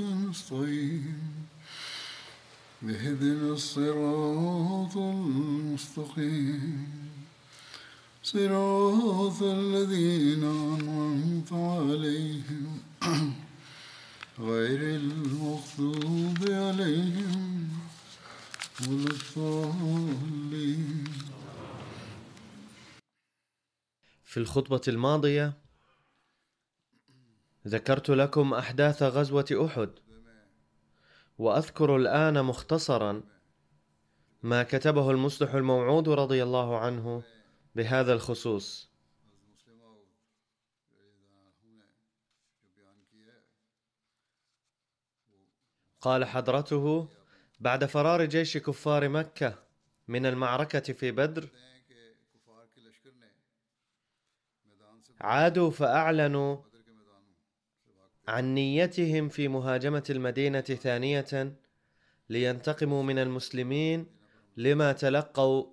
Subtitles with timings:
[0.00, 1.48] نستعين
[2.82, 6.88] اهدنا الصراط المستقيم.
[8.22, 12.80] صراط الذين أنعمت عليهم
[14.38, 17.68] غير المغضوب عليهم
[18.88, 21.04] ولا الضالين.
[24.24, 25.67] في الخطبة الماضية
[27.68, 29.90] ذكرت لكم أحداث غزوة أحد
[31.38, 33.22] وأذكر الآن مختصرا
[34.42, 37.22] ما كتبه المصلح الموعود رضي الله عنه
[37.74, 38.88] بهذا الخصوص.
[46.00, 47.08] قال حضرته
[47.60, 49.58] بعد فرار جيش كفار مكة
[50.08, 51.48] من المعركة في بدر
[55.20, 56.67] عادوا فأعلنوا
[58.28, 61.56] عن نيتهم في مهاجمة المدينة ثانية
[62.28, 64.06] لينتقموا من المسلمين
[64.56, 65.66] لما تلقوا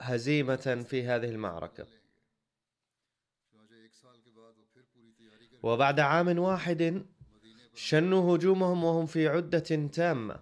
[0.00, 1.86] هزيمة في هذه المعركة.
[5.62, 7.06] وبعد عام واحد
[7.74, 10.40] شنوا هجومهم وهم في عدة تامة.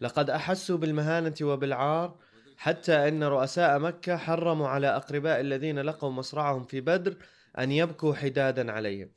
[0.00, 2.18] لقد أحسوا بالمهانة وبالعار
[2.56, 7.16] حتى أن رؤساء مكة حرموا على أقرباء الذين لقوا مصرعهم في بدر
[7.58, 9.15] أن يبكوا حدادا عليهم.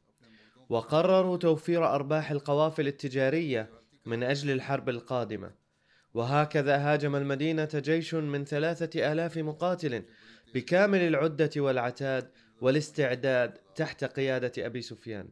[0.69, 3.69] وقرروا توفير أرباح القوافل التجارية
[4.05, 5.51] من أجل الحرب القادمة.
[6.13, 10.05] وهكذا هاجم المدينة جيش من ثلاثة آلاف مقاتل
[10.55, 12.31] بكامل العدة والعتاد
[12.61, 15.29] والاستعداد تحت قيادة أبي سفيان.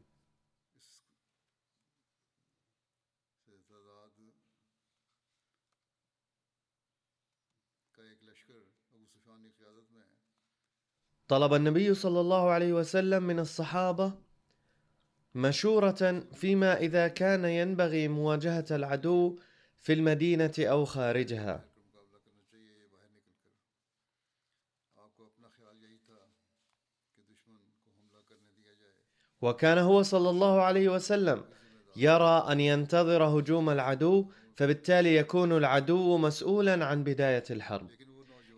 [11.28, 14.27] طلب النبي صلى الله عليه وسلم من الصحابة
[15.38, 19.40] مشورة فيما إذا كان ينبغي مواجهة العدو
[19.82, 21.66] في المدينة أو خارجها.
[29.42, 31.44] وكان هو صلى الله عليه وسلم
[31.96, 37.88] يرى أن ينتظر هجوم العدو فبالتالي يكون العدو مسؤولا عن بداية الحرب.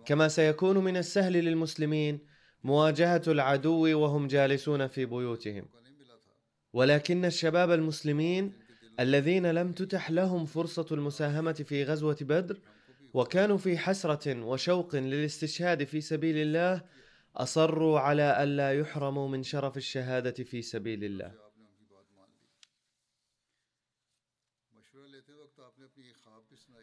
[0.06, 2.19] كما سيكون من السهل للمسلمين
[2.63, 5.78] مواجهة العدو وهم جالسون في بيوتهم.
[6.74, 8.53] ولكن الشباب المسلمين
[9.00, 12.59] الذين لم تتح لهم فرصة المساهمة في غزوة بدر
[13.13, 16.81] وكانوا في حسرة وشوق للاستشهاد في سبيل الله
[17.35, 21.31] أصروا على ألا يحرموا من شرف الشهادة في سبيل الله.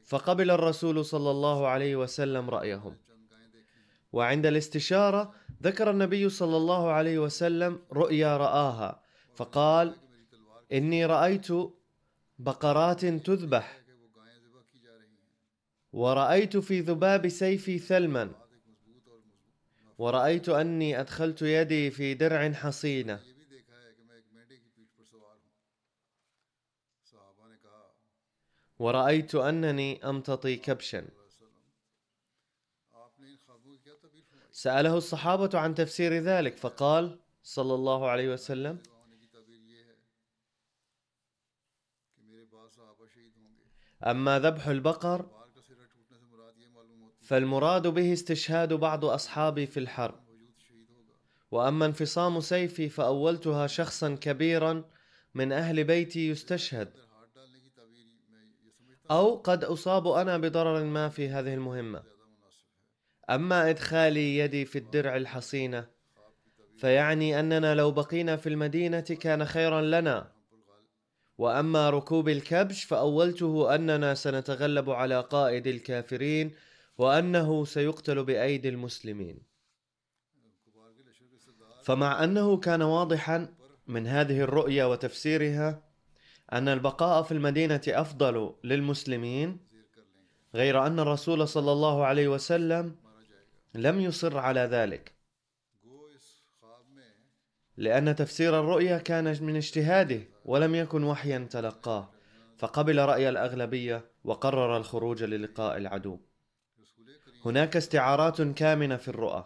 [0.04, 2.96] فقبل الرسول صلى الله عليه وسلم رأيهم.
[4.12, 9.05] وعند الاستشارة ذكر النبي صلى الله عليه وسلم رؤيا رآها
[9.36, 9.96] فقال
[10.72, 11.48] إني رأيت
[12.38, 13.80] بقرات تذبح
[15.92, 18.34] ورأيت في ذباب سيفي ثلما
[19.98, 23.20] ورأيت أني أدخلت يدي في درع حصينة.
[28.78, 31.08] ورأيت أنني أمتطي كبشا.
[34.52, 38.78] سأله الصحابة عن تفسير ذلك فقال صلى الله عليه وسلم
[44.06, 45.26] أما ذبح البقر
[47.20, 50.26] فالمراد به استشهاد بعض أصحابي في الحرب.
[51.50, 54.84] وأما انفصام سيفي فأولتها شخصا كبيرا
[55.34, 56.92] من أهل بيتي يستشهد.
[59.10, 62.02] أو قد أصاب أنا بضرر ما في هذه المهمة.
[63.30, 65.88] أما إدخالي يدي في الدرع الحصينة
[66.76, 70.35] فيعني أننا لو بقينا في المدينة كان خيرا لنا.
[71.38, 76.54] وأما ركوب الكبش فأولته أننا سنتغلب على قائد الكافرين
[76.98, 79.38] وأنه سيقتل بأيدي المسلمين.
[81.82, 83.54] فمع أنه كان واضحا
[83.86, 85.82] من هذه الرؤية وتفسيرها
[86.52, 89.58] أن البقاء في المدينة أفضل للمسلمين
[90.54, 92.96] غير أن الرسول صلى الله عليه وسلم
[93.74, 95.12] لم يصر على ذلك.
[97.76, 100.35] لأن تفسير الرؤيا كان من اجتهاده.
[100.46, 102.10] ولم يكن وحيا تلقاه
[102.58, 106.18] فقبل رأي الأغلبية وقرر الخروج للقاء العدو.
[107.44, 109.44] هناك استعارات كامنة في الرؤى.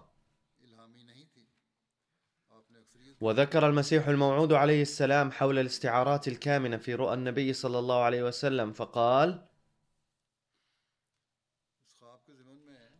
[3.20, 8.72] وذكر المسيح الموعود عليه السلام حول الاستعارات الكامنة في رؤى النبي صلى الله عليه وسلم
[8.72, 9.46] فقال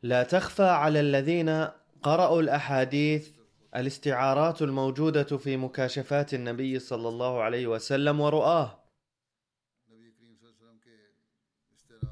[0.02, 1.69] لا تخفى على الذين
[2.02, 3.40] قرأوا الأحاديث
[3.77, 8.81] الاستعارات الموجودة في مكاشفات النبي صلى الله عليه وسلم ورؤاه.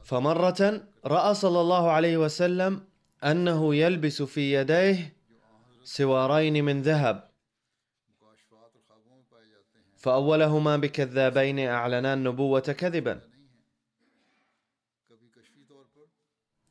[0.04, 2.84] فمرة رأى صلى الله عليه وسلم
[3.24, 5.16] أنه يلبس في يديه
[5.82, 7.28] سوارين من ذهب.
[9.96, 13.20] فأولهما بكذابين أعلنا النبوة كذبا.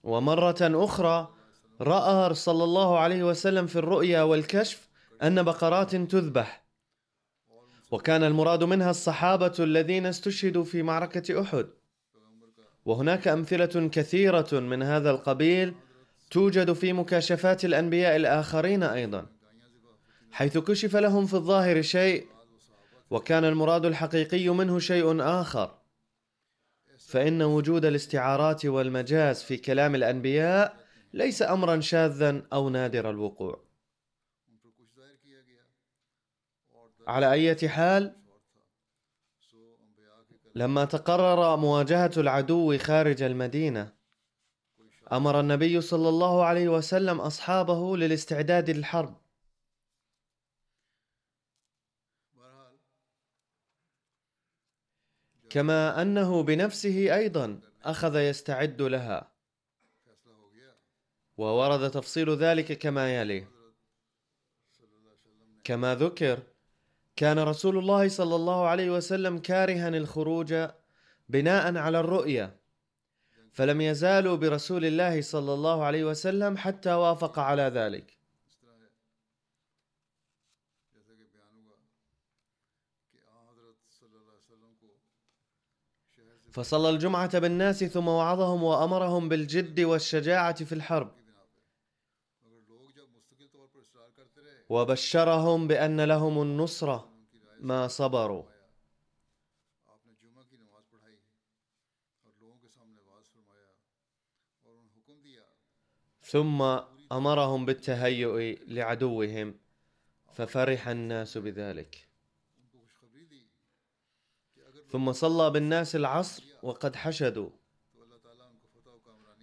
[0.03, 1.36] ومرة أخرى
[1.81, 4.89] رأى صلى الله عليه وسلم في الرؤيا والكشف
[5.23, 6.63] أن بقرات تذبح.
[7.91, 11.67] وكان المراد منها الصحابة الذين استشهدوا في معركة أحد.
[12.85, 15.73] وهناك أمثلة كثيرة من هذا القبيل
[16.31, 19.25] توجد في مكاشفات الأنبياء الآخرين أيضا
[20.31, 22.27] حيث كشف لهم في الظاهر شيء
[23.09, 25.77] وكان المراد الحقيقي منه شيء آخر.
[26.97, 33.67] فإن وجود الاستعارات والمجاز في كلام الأنبياء ليس أمرا شاذا أو نادر الوقوع.
[37.07, 38.15] على أي حال
[40.55, 43.93] لما تقرر مواجهة العدو خارج المدينة
[45.11, 49.21] أمر النبي صلى الله عليه وسلم أصحابه للاستعداد للحرب.
[55.49, 59.36] كما أنه بنفسه أيضا أخذ يستعد لها.
[61.37, 63.47] وورد تفصيل ذلك كما يلي.
[65.63, 66.43] كما ذكر
[67.15, 70.53] كان رسول الله صلى الله عليه وسلم كارها الخروج
[71.29, 72.57] بناء على الرؤيا
[73.51, 78.17] فلم يزالوا برسول الله صلى الله عليه وسلم حتى وافق على ذلك.
[86.51, 91.16] فصلى الجمعة بالناس ثم وعظهم وأمرهم بالجد والشجاعة في الحرب.
[94.69, 97.09] وبشرهم بأن لهم النصرة
[97.59, 98.43] ما صبروا.
[106.21, 106.61] ثم
[107.11, 109.59] أمرهم بالتهيؤ لعدوهم
[110.31, 112.07] ففرح الناس بذلك.
[114.91, 117.49] ثم صلى بالناس العصر وقد حشدوا.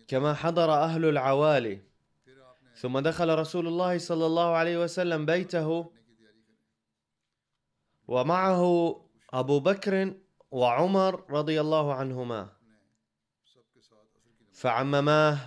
[0.09, 1.83] كما حضر أهل العوالي
[2.75, 5.93] ثم دخل رسول الله صلى الله عليه وسلم بيته
[8.09, 8.63] ومعه
[9.33, 10.15] أبو بكر
[10.51, 12.49] وعمر رضي الله عنهما.
[14.53, 15.39] فعمماه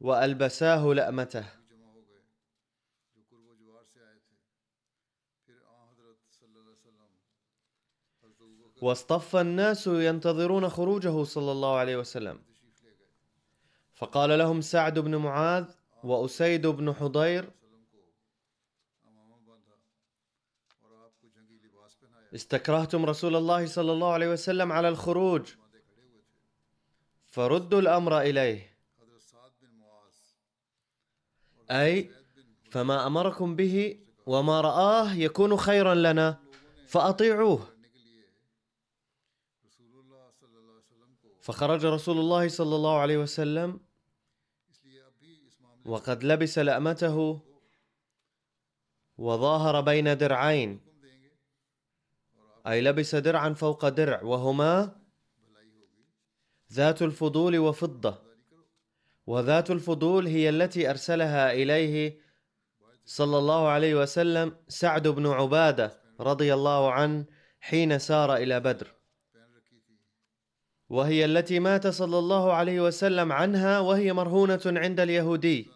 [0.00, 1.44] وألبساه لأمته.
[8.82, 12.42] واصطف الناس ينتظرون خروجه صلى الله عليه وسلم.
[13.94, 17.50] فقال لهم سعد بن معاذ وأسيد بن حضير
[22.34, 25.54] استكرهتم رسول الله صلى الله عليه وسلم على الخروج
[27.26, 28.76] فردوا الأمر إليه.
[31.70, 32.10] أي
[32.70, 36.40] فما أمركم به وما رآه يكون خيرا لنا
[36.86, 37.68] فأطيعوه.
[41.40, 43.80] فخرج رسول الله صلى الله عليه وسلم
[45.84, 47.40] وقد لبس لأمته
[49.18, 50.80] وظاهر بين درعين.
[52.66, 54.96] أي لبس درعا فوق درع وهما
[56.72, 58.22] ذات الفضول وفضة.
[59.26, 62.20] وذات الفضول هي التي أرسلها إليه
[63.04, 67.24] صلى الله عليه وسلم سعد بن عبادة رضي الله عنه
[67.60, 69.01] حين سار إلى بدر.
[70.92, 75.70] وهي التي مات صلى الله عليه وسلم عنها وهي مرهونة عند اليهودي.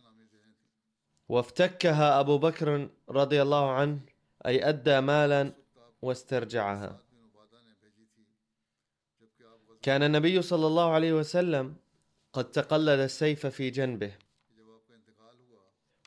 [1.29, 4.01] وافتكها أبو بكر رضي الله عنه
[4.47, 5.53] أي أدى مالا
[6.03, 6.99] واسترجعها.
[9.83, 11.77] كان النبي صلى الله عليه وسلم
[12.33, 14.13] قد تقلد السيف في جنبه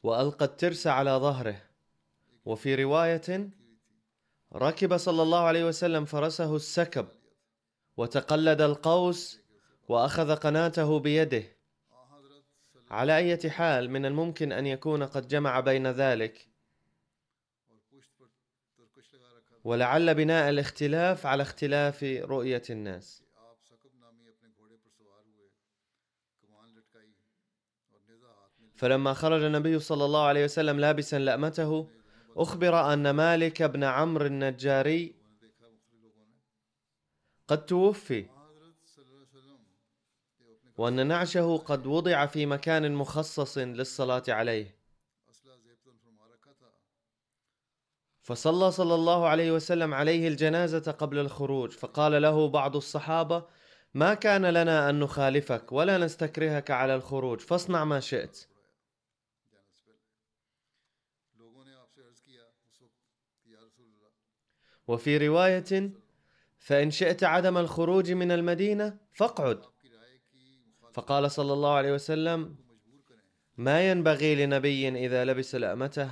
[0.03, 1.61] وألقى الترس على ظهره.
[2.45, 3.49] وفي رواية
[4.55, 7.07] ركب صلى الله عليه وسلم فرسه السكب
[7.99, 9.39] وتقلد القوس
[9.87, 11.43] وأخذ قناته بيده.
[12.91, 16.47] على أي حال من الممكن أن يكون قد جمع بين ذلك.
[19.63, 23.23] ولعل بناء الاختلاف على اختلاف رؤية الناس.
[28.75, 31.89] فلما خرج النبي صلى الله عليه وسلم لابسا لأمته
[32.35, 35.18] أخبر أن مالك بن عمرو النجاري
[37.49, 38.25] قد توفي.
[40.77, 44.75] وأن نعشه قد وضع في مكان مخصص للصلاة عليه.
[48.21, 53.45] فصلى صلى الله عليه وسلم عليه الجنازة قبل الخروج فقال له بعض الصحابة
[53.93, 58.47] ما كان لنا أن نخالفك ولا نستكرهك على الخروج فاصنع ما شئت.
[64.87, 65.98] وفي رواية
[66.69, 69.61] فإن شئت عدم الخروج من المدينة فاقعد.
[70.93, 72.55] فقال صلى الله عليه وسلم
[73.57, 76.11] ما ينبغي لنبي إذا لبس لأمته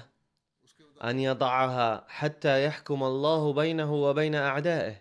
[1.04, 4.96] أن يضعها حتى يحكم الله بينه وبين أعدائه.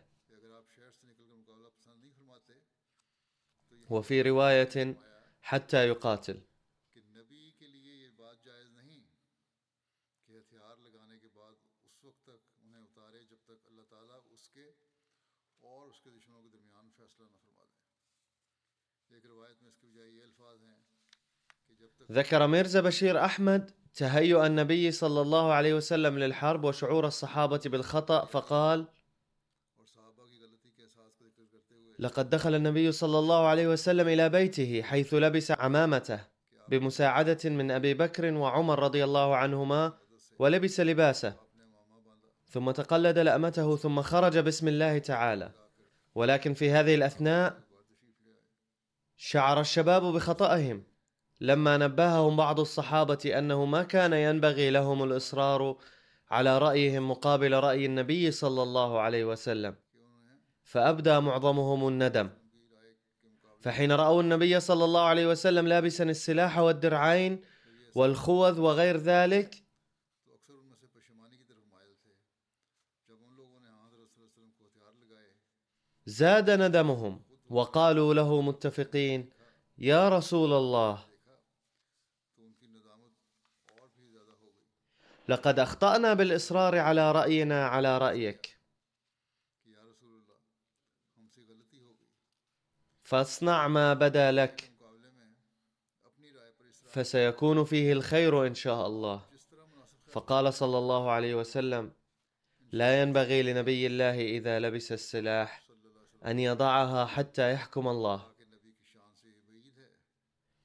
[3.90, 4.96] وفي رواية
[5.42, 6.45] حتى يقاتل.
[22.12, 28.86] ذكر ميرزا بشير أحمد تهيؤ النبي صلى الله عليه وسلم للحرب وشعور الصحابة بالخطأ فقال
[31.98, 36.20] لقد دخل النبي صلى الله عليه وسلم إلى بيته حيث لبس عمامته
[36.68, 39.98] بمساعدة من أبي بكر وعمر رضي الله عنهما
[40.38, 41.36] ولبس لباسه
[42.48, 45.65] ثم تقلد لأمته ثم خرج بسم الله تعالى.
[46.16, 47.60] ولكن في هذه الأثناء
[49.16, 50.84] شعر الشباب بخطأهم.
[51.40, 55.76] لما نبههم بعض الصحابة أنه ما كان ينبغي لهم الإصرار
[56.30, 59.74] على رأيهم مقابل رأي النبي صلى الله عليه وسلم
[60.62, 62.30] فأبدى معظمهم الندم.
[63.60, 67.40] فحين رأوا النبي صلى الله عليه وسلم لابسا السلاح والدرعين
[67.94, 69.65] والخوذ وغير ذلك
[76.06, 79.30] زاد ندمهم وقالوا له متفقين
[79.78, 81.06] يا رسول الله.
[85.28, 88.58] لقد أخطأنا بالإصرار على رأينا على رأيك.
[93.02, 94.72] فاصنع ما بدا لك
[96.86, 99.26] فسيكون فيه الخير إن شاء الله.
[100.06, 101.92] فقال صلى الله عليه وسلم
[102.72, 105.65] لا ينبغي لنبي الله إذا لبس السلاح
[106.26, 108.34] أن يضعها حتى يحكم الله.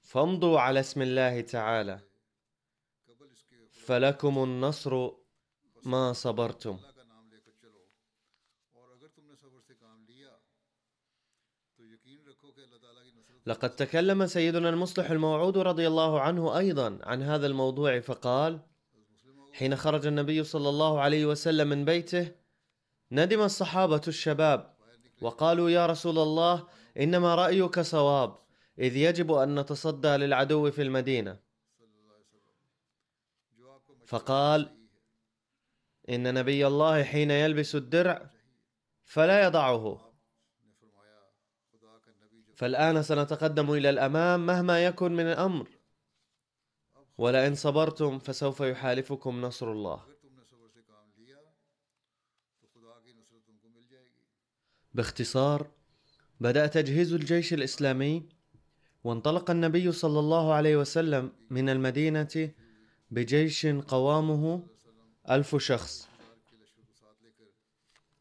[0.02, 2.00] فامضوا على اسم الله تعالى.
[3.72, 5.10] فلكم النصر
[5.84, 6.80] ما صبرتم.
[13.46, 18.60] لقد تكلم سيدنا المصلح الموعود رضي الله عنه أيضا عن هذا الموضوع فقال
[19.54, 22.32] حين خرج النبي صلى الله عليه وسلم من بيته
[23.12, 24.71] ندم الصحابة الشباب
[25.22, 28.38] وقالوا يا رسول الله إنما رأيك صواب
[28.80, 31.40] إذ يجب أن نتصدى للعدو في المدينة.
[34.06, 34.78] فقال
[36.10, 38.30] إن نبي الله حين يلبس الدرع
[39.04, 40.12] فلا يضعه.
[42.56, 45.68] فالآن سنتقدم إلى الأمام مهما يكن من الأمر.
[47.18, 50.11] ولئن صبرتم فسوف يحالفكم نصر الله.
[54.94, 55.68] باختصار
[56.40, 58.30] بدأ تجهيز الجيش الإسلامي
[59.04, 62.52] وانطلق النبي صلى الله عليه وسلم من المدينة
[63.12, 64.64] بجيش قوامه
[65.30, 66.10] ألف شخص.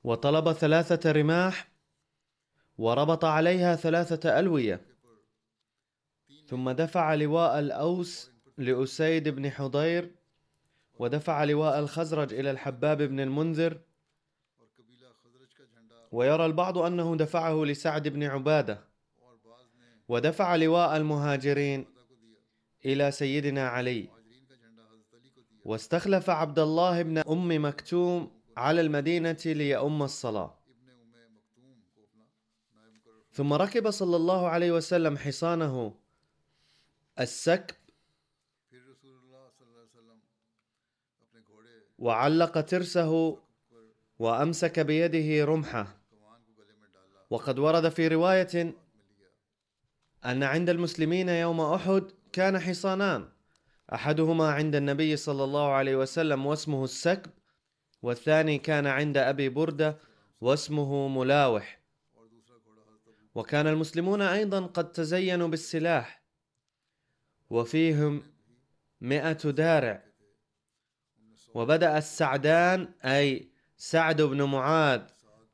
[0.05, 1.69] وطلب ثلاثة رماح
[2.79, 4.81] وربط عليها ثلاثة ألوية.
[6.47, 10.15] ثم دفع لواء الأوس لأسيد بن حضير
[10.99, 13.81] ودفع لواء الخزرج إلى الحباب بن المنذر
[16.11, 18.81] ويرى البعض أنه دفعه لسعد بن عبادة
[20.09, 21.87] ودفع لواء المهاجرين
[22.85, 24.09] إلى سيدنا علي.
[25.65, 30.59] واستخلف عبد الله بن أم مكتوم على المدينة ليؤم الصلاة.
[33.33, 35.95] ثم ركب صلى الله عليه وسلم حصانه
[37.21, 37.77] السكب
[41.99, 43.39] وعلق ترسه
[44.19, 46.00] وأمسك بيده رمحة.
[47.31, 48.75] وقد ورد في رواية
[50.25, 53.29] أن عند المسلمين يوم أحد كان حصانان.
[53.95, 57.31] أحدهما عند النبي صلى الله عليه وسلم واسمه السكب
[58.03, 59.99] والثاني كان عند أبي بردة
[60.41, 61.81] واسمه ملاوح.
[63.35, 66.23] وكان المسلمون أيضا قد تزينوا بالسلاح
[67.51, 68.23] وفيهم
[69.01, 70.05] مئة دارع.
[71.55, 75.03] وبدأ السعدان أي سعد بن معاذ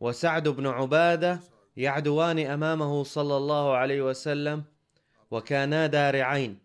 [0.01, 1.41] وسعد بن عبادة
[1.77, 4.65] يعدوان أمامه صلى الله عليه وسلم
[5.31, 6.59] وكانا دارعين.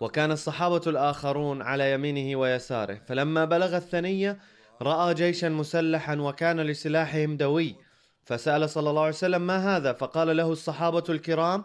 [0.00, 3.00] وكان الصحابة الآخرون على يمينه ويساره.
[3.06, 4.38] فلما بلغ الثنية
[4.82, 7.76] رأى جيشا مسلحا وكان لسلاحهم دوي.
[8.24, 11.64] فسأل صلى الله عليه وسلم ما هذا؟ فقال له الصحابة الكرام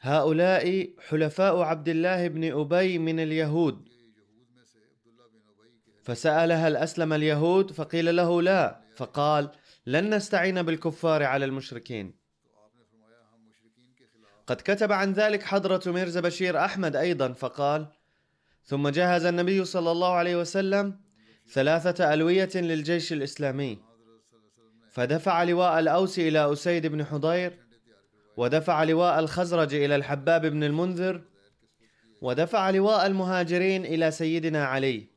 [0.00, 3.88] هؤلاء حلفاء عبد الله بن أبي من اليهود.
[6.02, 8.80] فسأل هل أسلم اليهود؟ فقيل له لا.
[8.96, 9.50] فقال
[9.86, 12.14] لن نستعين بالكفار على المشركين.
[14.46, 17.86] قد كتب عن ذلك حضرة ميرزا بشير أحمد أيضا فقال
[18.64, 21.00] ثم جهز النبي صلى الله عليه وسلم
[21.48, 23.78] ثلاثة ألوية للجيش الإسلامي
[24.90, 27.58] فدفع لواء الأوس إلى أسيد بن حضير
[28.36, 31.24] ودفع لواء الخزرج إلى الحباب بن المنذر
[32.22, 35.08] ودفع لواء المهاجرين إلى سيدنا علي.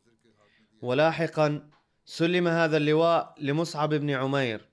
[0.82, 1.70] ولاحقا
[2.10, 4.70] سلم هذا اللواء لمصعب بن عمير.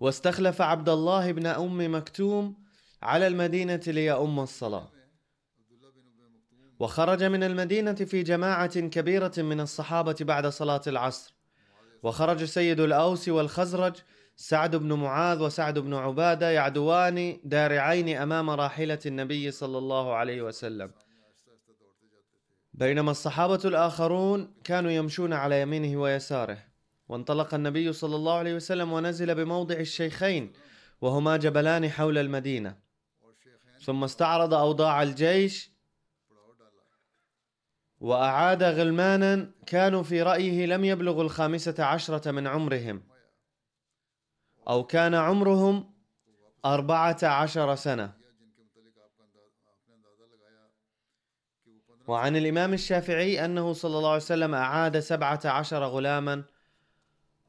[0.00, 2.56] واستخلف عبد الله بن أم مكتوم
[3.02, 4.88] على المدينة ليؤم الصلاة.
[6.78, 11.34] وخرج من المدينة في جماعة كبيرة من الصحابة بعد صلاة العصر.
[12.02, 13.94] وخرج سيد الأوس والخزرج
[14.36, 20.90] سعد بن معاذ وسعد بن عبادة يعدوان دارعين أمام راحلة النبي صلى الله عليه وسلم.
[22.76, 26.58] بينما الصحابة الآخرون كانوا يمشون على يمينه ويساره.
[27.08, 30.52] وانطلق النبي صلى الله عليه وسلم ونزل بموضع الشيخين
[31.00, 32.78] وهما جبلان حول المدينة.
[33.80, 35.70] ثم استعرض أوضاع الجيش
[38.00, 43.02] وأعاد غلمانا كانوا في رأيه لم يبلغوا الخامسة عشرة من عمرهم
[44.68, 45.94] أو كان عمرهم
[46.64, 48.15] أربعة عشر سنة.
[52.06, 56.44] وعن الإمام الشافعي أنه صلى الله عليه وسلم أعاد سبعة عشر غلاما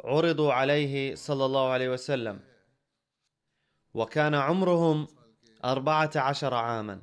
[0.03, 2.39] عرضوا عليه صلى الله عليه وسلم.
[3.93, 5.07] وكان عمرهم
[5.65, 7.01] أربعة عشر عاما.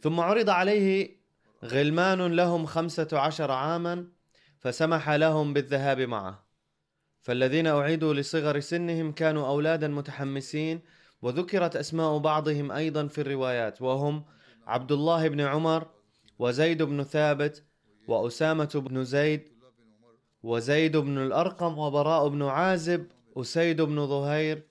[0.00, 1.16] ثم عرض عليه
[1.64, 4.06] غلمان لهم خمسة عشر عاما
[4.58, 6.44] فسمح لهم بالذهاب معه.
[7.22, 10.80] فالذين أعيدوا لصغر سنهم كانوا أولادا متحمسين
[11.22, 14.24] وذكرت أسماء بعضهم أيضا في الروايات وهم
[14.72, 15.86] عبد الله بن عمر
[16.38, 17.64] وزيد بن ثابت
[18.08, 19.48] وأسامة بن زيد
[20.42, 23.06] وزيد بن الأرقم وبراء بن عازب
[23.36, 24.62] أسيد بن ظهير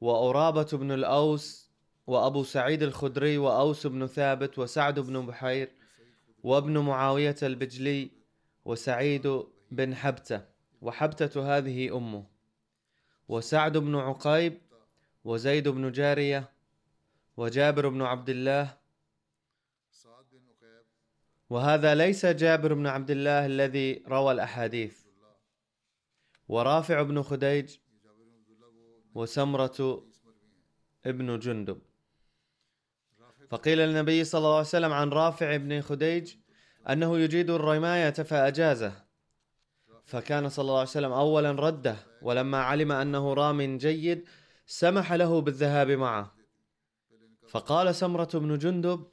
[0.00, 1.70] وأرابة بن الأوس
[2.06, 5.70] وأبو سعيد الخدري وأوس بن ثابت وسعد بن بحير
[6.42, 8.10] وابن معاوية البجلي
[8.64, 10.40] وسعيد بن حبتة
[10.82, 12.24] وحبتة هذه أمه
[13.28, 14.58] وسعد بن عقيب
[15.24, 16.48] وزيد بن جارية
[17.36, 18.83] وجابر بن عبد الله
[21.54, 24.98] وهذا ليس جابر بن عبد الله الذي روى الأحاديث.
[26.48, 27.76] ورافع بن خديج
[29.14, 30.04] وسمرة
[31.06, 31.78] ابن جندب.
[33.50, 36.34] فقيل للنبي صلى الله عليه وسلم عن رافع بن خديج
[36.90, 38.92] أنه يجيد الرماية فأجازه.
[40.04, 44.28] فكان صلى الله عليه وسلم أولا رده ولما علم أنه رام جيد
[44.66, 46.34] سمح له بالذهاب معه.
[47.48, 49.06] فقال سمرة بن جندب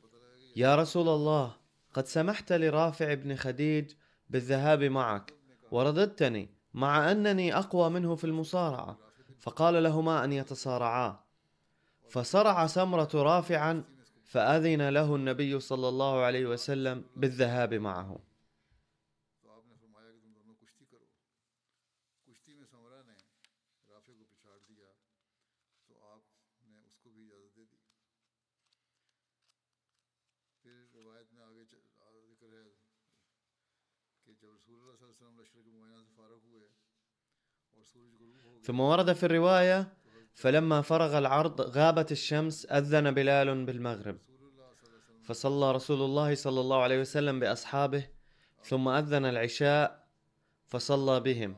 [0.55, 1.60] يا رسول الله
[1.93, 3.91] قد سمحت لرافع بن خديج
[4.29, 5.33] بالذهاب معك
[5.71, 8.97] ورددتني مع أنني أقوى منه في المصارعة
[9.39, 11.19] فقال لهما أن يتصارعا.
[12.09, 13.83] فصرع سمرة رافعا
[14.25, 18.30] فأذن له النبي صلى الله عليه وسلم بالذهاب معه.
[38.61, 39.93] ثم ورد في الرواية
[40.33, 44.17] فلما فرغ العرض غابت الشمس أذن بلال بالمغرب.
[45.23, 48.07] فصلى رسول الله صلى الله عليه وسلم بأصحابه
[48.63, 50.07] ثم أذن العشاء
[50.67, 51.55] فصلى بهم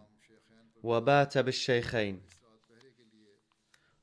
[0.83, 2.21] وبات بالشيخين.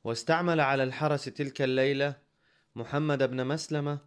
[0.04, 2.16] واستعمل على الحرس تلك الليلة
[2.76, 3.98] محمد بن مسلمة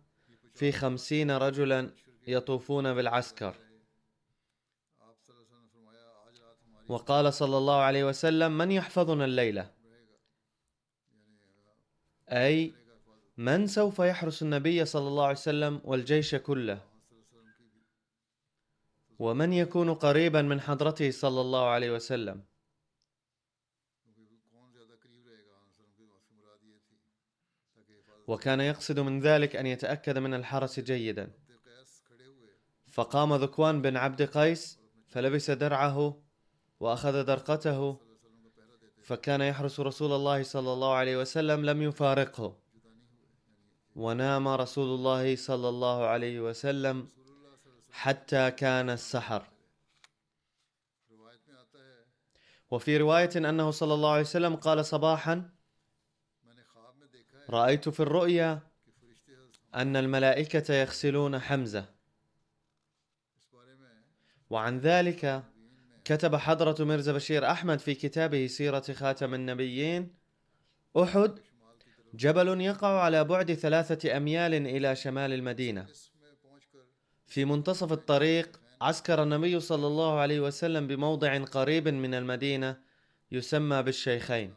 [0.54, 1.92] في خمسين رجلا
[2.28, 3.56] يطوفون بالعسكر.
[6.88, 9.72] وقال صلى الله عليه وسلم من يحفظنا الليلة؟
[12.30, 12.74] أي
[13.38, 16.82] من سوف يحرس النبي صلى الله عليه وسلم والجيش كله؟
[19.20, 22.44] ومن يكون قريبا من حضرته صلى الله عليه وسلم؟
[28.28, 31.32] وكان يقصد من ذلك أن يتأكد من الحرس جيدا.
[32.92, 36.23] فقام ذكوان بن عبد قيس فلبس درعه
[36.84, 37.98] وأخذ درقته
[39.04, 42.58] فكان يحرس رسول الله صلى الله عليه وسلم لم يفارقه.
[43.96, 47.08] ونام رسول الله صلى الله عليه وسلم
[47.92, 49.48] حتى كان السحر.
[52.72, 55.50] وفي رواية أنه صلى الله عليه وسلم قال صباحا
[57.50, 58.60] رأيت في الرؤيا
[59.76, 61.86] أن الملائكة يغسلون حمزة.
[64.50, 65.53] وعن ذلك
[66.06, 70.14] كتب حضرة مرزا بشير أحمد في كتابه سيرة خاتم النبيين.
[70.98, 71.40] أحد
[72.14, 75.86] جبل يقع على بعد ثلاثة أميال إلى شمال المدينة.
[77.28, 82.78] في منتصف الطريق عسكر النبي صلى الله عليه وسلم بموضع قريب من المدينة
[83.32, 84.54] يسمى بالشيخين.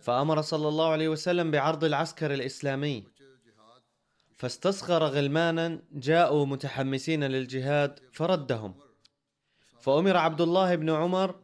[0.00, 3.04] فأمر صلى الله عليه وسلم بعرض العسكر الإسلامي.
[4.36, 8.85] فاستصغر غلمانا جاءوا متحمسين للجهاد فردهم.
[9.86, 11.34] فأمر عبد الله بن عمر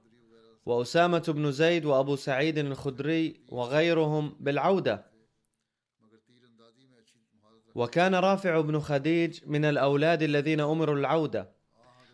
[0.66, 5.07] وأسامة بن زيد وأبو سعيد الخدري وغيرهم بالعودة.
[7.74, 11.52] وكان رافع بن خديج من الأولاد الذين أمروا العودة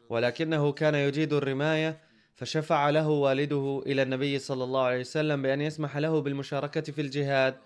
[0.09, 2.01] ولكنه كان يجيد الرماية
[2.35, 7.57] فشفع له والده إلى النبي صلى الله عليه وسلم بأن يسمح له بالمشاركة في الجهاد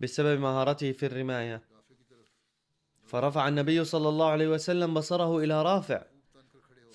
[0.00, 1.62] بسبب مهارته في الرماية.
[3.06, 6.09] فرفع النبي صلى الله عليه وسلم بصره إلى رافع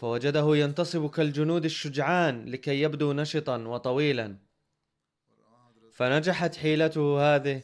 [0.06, 4.38] فوجده ينتصب كالجنود الشجعان لكي يبدو نشطا وطويلا.
[5.92, 7.62] فنجحت حيلته هذه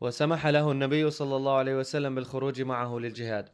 [0.00, 3.48] وسمح له النبي صلى الله عليه وسلم بالخروج معه للجهاد.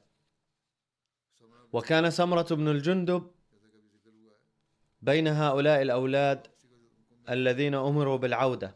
[1.72, 3.30] وكان سمرة بن الجندب
[5.02, 6.46] بين هؤلاء الأولاد
[7.30, 8.74] الذين أمروا بالعودة.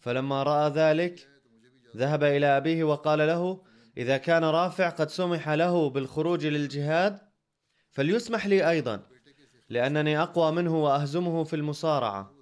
[0.00, 1.28] فلما رأى ذلك
[1.96, 3.62] ذهب إلى أبيه وقال له
[3.96, 7.27] إذا كان رافع قد سمح له بالخروج للجهاد
[7.98, 9.00] فليسمح لي أيضا
[9.68, 12.32] لأنني أقوى منه وأهزمه في المصارعة.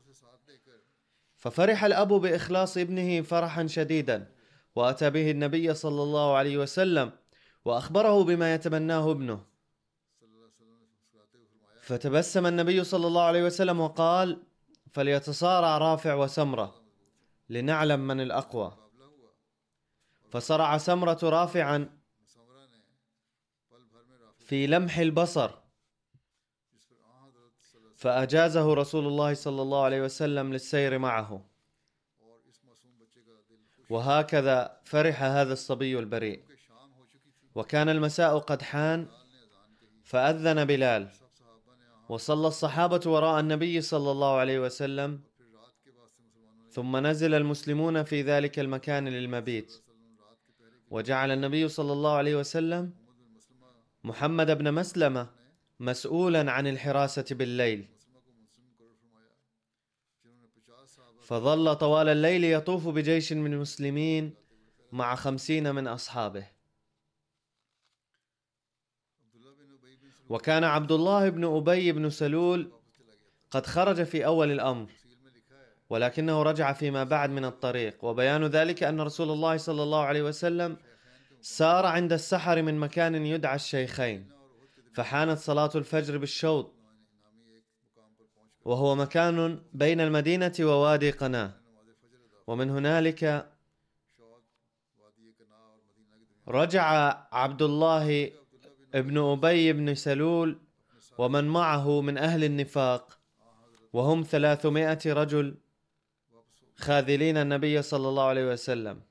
[1.36, 4.32] ففرح الأب بإخلاص ابنه فرحا شديدا
[4.74, 7.12] وأتى به النبي صلى الله عليه وسلم
[7.64, 9.44] وأخبره بما يتمناه ابنه.
[11.82, 14.42] فتبسم النبي صلى الله عليه وسلم وقال
[14.92, 16.74] فليتصارع رافع وسمرة
[17.48, 18.76] لنعلم من الأقوى.
[20.30, 21.95] فصرع سمرة رافعا
[24.46, 25.50] في لمح البصر.
[27.96, 31.46] فأجازه رسول الله صلى الله عليه وسلم للسير معه.
[33.90, 36.44] وهكذا فرح هذا الصبي البريء.
[37.54, 39.08] وكان المساء قد حان
[40.04, 41.10] فأذن بلال.
[42.08, 45.20] وصلى الصحابة وراء النبي صلى الله عليه وسلم.
[46.70, 49.82] ثم نزل المسلمون في ذلك المكان للمبيت.
[50.90, 53.05] وجعل النبي صلى الله عليه وسلم
[54.04, 55.30] محمد بن مسلمة
[55.80, 57.88] مسؤولا عن الحراسة بالليل.
[61.22, 64.34] فظل طوال الليل يطوف بجيش من المسلمين
[64.92, 66.46] مع خمسين من أصحابه.
[70.28, 72.72] وكان عبد الله بن أبي بن سلول
[73.50, 74.90] قد خرج في أول الأمر
[75.90, 78.04] ولكنه رجع فيما بعد من الطريق.
[78.04, 80.76] وبيان ذلك أن رسول الله صلى الله عليه وسلم
[81.46, 84.28] سار عند السحر من مكان يدعى الشيخين
[84.94, 86.74] فحانت صلاة الفجر بالشوط
[88.64, 91.52] وهو مكان بين المدينة ووادي قناة
[92.46, 93.52] ومن هنالك
[96.48, 96.86] رجع
[97.32, 98.32] عبد الله
[98.94, 100.60] ابن أبي بن سلول
[101.18, 103.18] ومن معه من أهل النفاق
[103.92, 105.56] وهم ثلاثمائة رجل
[106.76, 109.05] خاذلين النبي صلى الله عليه وسلم.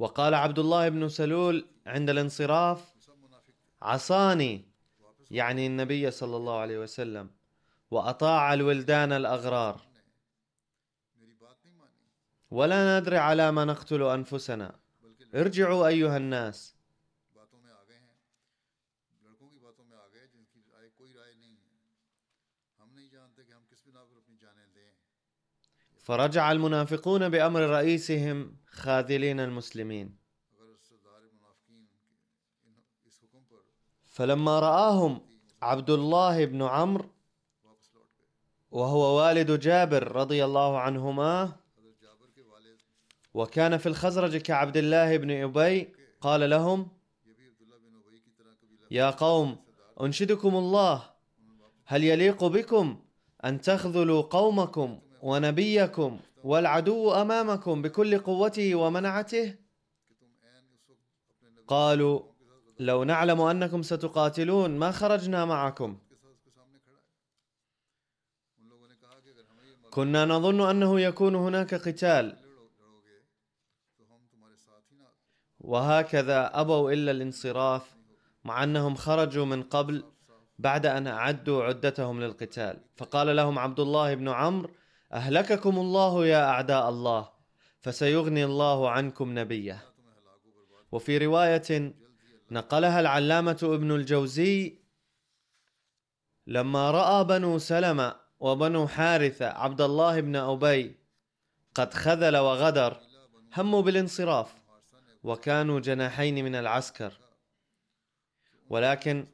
[0.00, 2.94] وقال عبد الله بن سلول عند الانصراف
[3.82, 4.64] عصاني.
[5.30, 7.30] يعني النبي صلى الله عليه وسلم
[7.90, 9.80] وأطاع الولدان الأغرار.
[12.50, 14.78] ولا ندري على ما نقتل أنفسنا.
[15.34, 16.74] ارجعوا أيها الناس.
[25.98, 30.08] فرجع المنافقون بأمر رئيسهم خاذلين المسلمين.
[34.04, 35.20] فلما رآهم
[35.62, 37.08] عبد الله بن عمرو
[38.70, 41.52] وهو والد جابر رضي الله عنهما
[43.34, 46.88] وكان في الخزرج كعبد الله بن أبي قال لهم
[48.90, 49.48] يا قوم
[50.00, 51.10] أنشدكم الله.
[51.86, 53.02] هل يليق بكم
[53.44, 59.54] أن تخذلوا قومكم ونبيكم والعدو أمامكم بكل قوته ومنعته؟
[61.68, 62.22] قالوا
[62.78, 65.98] لو نعلم أنكم ستقاتلون ما خرجنا معكم.
[69.90, 72.36] كنا نظن أنه يكون هناك قتال.
[75.60, 77.96] وهكذا أبوا إلا الانصراف
[78.44, 80.04] مع أنهم خرجوا من قبل
[80.58, 82.80] بعد أن أعدوا عدتهم للقتال.
[82.96, 84.70] فقال لهم عبد الله بن عمرو
[85.12, 87.28] أهلككم الله يا أعداء الله
[87.80, 89.84] فسيغني الله عنكم نبيه.
[90.92, 91.94] وفي رواية
[92.50, 94.78] نقلها العلامة ابن الجوزي
[96.46, 100.96] لما رأى بنو سلمة وبنو حارثه عبد الله بن أبي
[101.74, 103.00] قد خذل وغدر
[103.56, 104.54] هموا بالانصراف
[105.22, 107.12] وكانوا جناحين من العسكر.
[108.70, 109.26] ولكن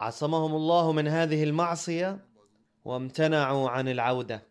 [0.00, 2.18] عصمهم الله من هذه المعصية
[2.84, 4.49] وامتنعوا عن العودة.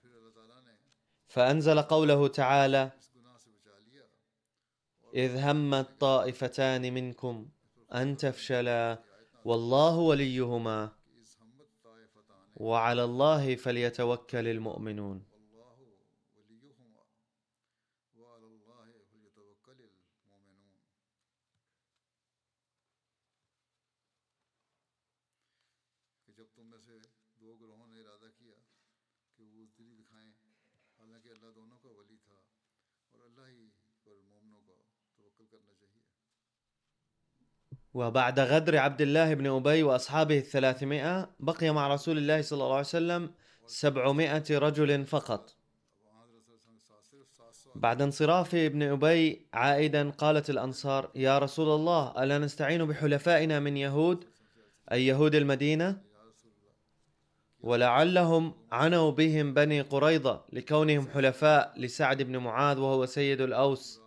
[1.30, 2.92] فأنزل قوله تعالى
[5.14, 7.50] إذ هم الطائفتان منكم
[7.94, 9.04] أن تفشلا
[9.46, 10.80] والله وليهما
[12.56, 15.26] وعلى الله فليتوكل المؤمنون.
[27.42, 28.58] دو گروہوں نے ارادہ کیا
[29.38, 29.66] کہ وہ
[30.00, 30.32] دکھائیں
[37.94, 42.80] وبعد غدر عبد الله بن أبي وأصحابه الثلاثمائة بقي مع رسول الله صلى الله عليه
[42.80, 43.32] وسلم
[43.66, 45.56] سبعمائة رجل فقط
[47.76, 54.26] بعد انصراف ابن أبي عائدا قالت الأنصار يا رسول الله ألا نستعين بحلفائنا من يهود
[54.92, 56.09] أي يهود المدينة
[57.62, 64.02] ولعلهم عنوا بهم بني قريضة لكونهم حلفاء لسعد بن معاذ وهو سيد الأوس.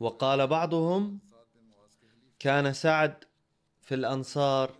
[0.00, 1.20] وقال بعضهم
[2.38, 3.24] كان سعد
[3.82, 4.76] في الأنصار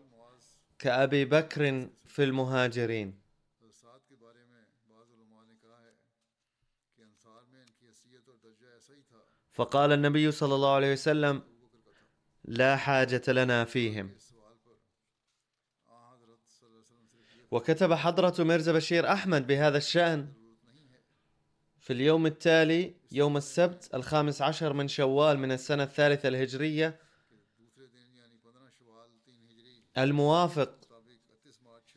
[0.79, 3.21] كأبي بكر في المهاجرين.
[9.53, 11.43] فقال النبي صلى الله عليه وسلم
[12.47, 14.11] لا حاجة لنا فيهم.
[17.51, 20.33] وكتب حضرة ميرزا بشير أحمد بهذا الشأن.
[21.79, 27.01] في اليوم التالي يوم السبت الخامس عشر من شوال من السنة الثالثة الهجرية
[29.99, 30.75] الموافق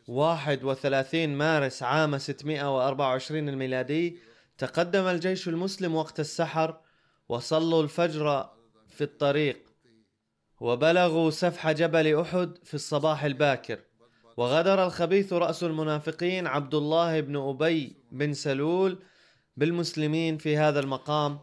[0.07, 4.19] 31 مارس عام 624 الميلادي
[4.57, 6.81] تقدم الجيش المسلم وقت السحر
[7.29, 8.49] وصلوا الفجر
[8.87, 9.68] في الطريق.
[10.59, 13.79] وبلغوا سفح جبل أحد في الصباح الباكر.
[14.37, 18.99] وغدر الخبيث رأس المنافقين عبد الله بن أبي بن سلول
[19.57, 21.39] بالمسلمين في هذا المقام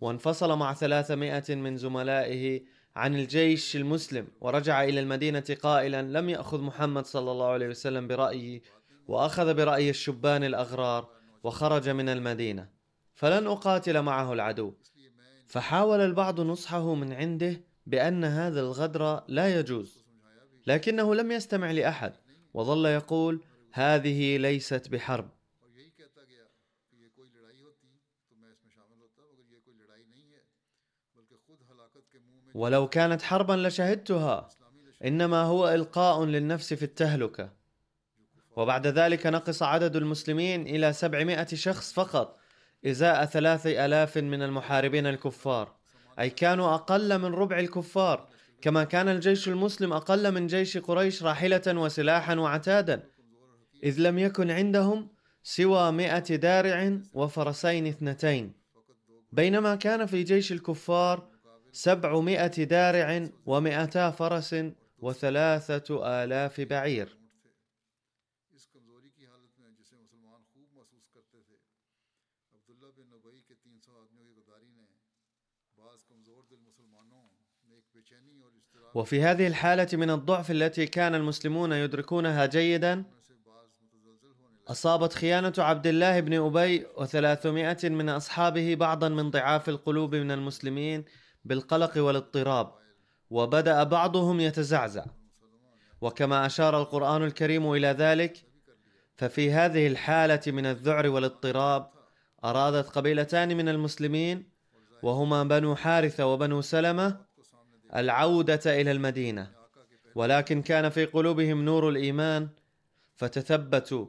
[0.00, 2.62] وانفصل مع ثلاثمائة من زملائه
[2.96, 8.62] عن الجيش المسلم ورجع إلى المدينة قائلا لم يأخذ محمد صلى الله عليه وسلم برأيي
[9.08, 11.08] وأخذ برأي الشبان الأغرار
[11.44, 12.68] وخرج من المدينة
[13.14, 14.74] فلن أقاتل معه العدو.
[15.46, 20.04] فحاول البعض نصحه من عنده بأن هذا الغدر لا يجوز
[20.66, 22.12] لكنه لم يستمع لأحد
[22.54, 25.28] وظل يقول هذه ليست بحرب.
[32.54, 34.48] ولو كانت حربا لشهدتها
[35.04, 37.52] إنما هو إلقاء للنفس في التهلكة.
[38.56, 42.38] وبعد ذلك نقص عدد المسلمين إلى 700 شخص فقط
[42.86, 45.75] إزاء 3000 من المحاربين الكفار.
[46.20, 48.28] أي كانوا أقل من ربع الكفار
[48.60, 53.02] كما كان الجيش المسلم أقل من جيش قريش راحلة وسلاحا وعتادا
[53.84, 55.08] إذ لم يكن عندهم
[55.42, 58.52] سوى مئة دارع وفرسين اثنتين.
[59.32, 61.28] بينما كان في جيش الكفار
[61.72, 64.56] سبعمائة دارع ومئتا فرس
[64.98, 67.15] وثلاثة آلاف بعير.
[78.96, 83.04] وفي هذه الحالة من الضعف التي كان المسلمون يدركونها جيدا
[84.68, 91.04] أصابت خيانة عبد الله بن أبي وثلاثمائة من أصحابه بعضا من ضعاف القلوب من المسلمين
[91.44, 92.72] بالقلق والاضطراب
[93.30, 95.04] وبدأ بعضهم يتزعزع.
[96.00, 98.44] وكما أشار القرآن الكريم إلى ذلك
[99.16, 101.90] ففي هذه الحالة من الذعر والاضطراب
[102.44, 104.50] أرادت قبيلتان من المسلمين
[105.02, 107.25] وهما بنو حارثة وبنو سلمة
[107.96, 109.50] العودة إلى المدينة.
[110.14, 112.48] ولكن كان في قلوبهم نور الإيمان
[113.16, 114.06] فتثبتوا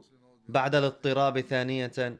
[0.48, 2.18] بعد الاضطراب ثانية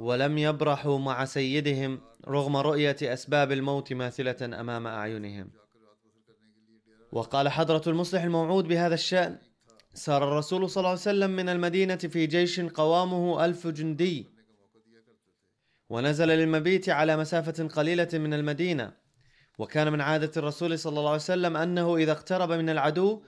[0.00, 5.50] ولم يبرحوا مع سيدهم رغم رؤية أسباب الموت ماثلة أمام أعينهم.
[7.12, 9.38] وقال حضرة المصلح الموعود بهذا الشأن
[9.94, 14.26] سار الرسول صلى الله عليه وسلم من المدينة في جيش قوامه ألف جندي
[15.88, 18.92] ونزل للمبيت على مسافة قليلة من المدينة
[19.58, 23.22] وكان من عادة الرسول صلى الله عليه وسلم أنه إذا اقترب من العدو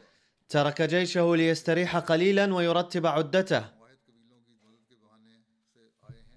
[0.49, 3.64] ترك جيشه ليستريح قليلا ويرتب عدته.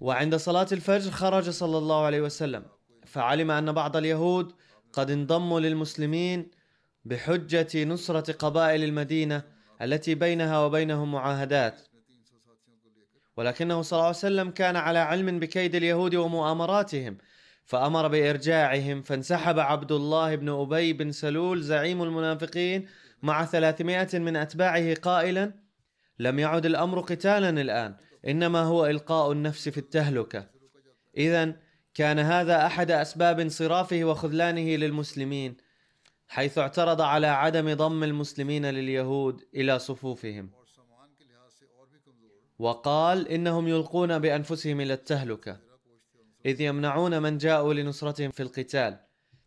[0.00, 2.64] وعند صلاة الفجر خرج صلى الله عليه وسلم
[3.06, 4.52] فعلم أن بعض اليهود
[4.92, 6.50] قد انضموا للمسلمين
[7.04, 9.42] بحجة نصرة قبائل المدينة
[9.82, 11.80] التي بينها وبينهم معاهدات.
[13.36, 17.18] ولكنه صلى الله عليه وسلم كان على علم بكيد اليهود ومؤامراتهم
[17.64, 22.88] فأمر بإرجاعهم فانسحب عبد الله بن أبي بن سلول زعيم المنافقين
[23.22, 25.54] مع ثلاثمائة من أتباعه قائلا
[26.18, 27.96] لم يعد الأمر قتالا الآن
[28.26, 30.46] إنما هو إلقاء النفس في التهلكة.
[31.16, 31.56] إذا
[31.94, 35.56] كان هذا أحد أسباب انصرافه وخذلانه للمسلمين
[36.28, 40.50] حيث اعترض على عدم ضم المسلمين لليهود إلى صفوفهم.
[42.58, 45.63] وقال إنهم يلقون بأنفسهم إلى التهلكة.
[46.46, 48.98] إذ يمنعون من جاءوا لنصرتهم في القتال.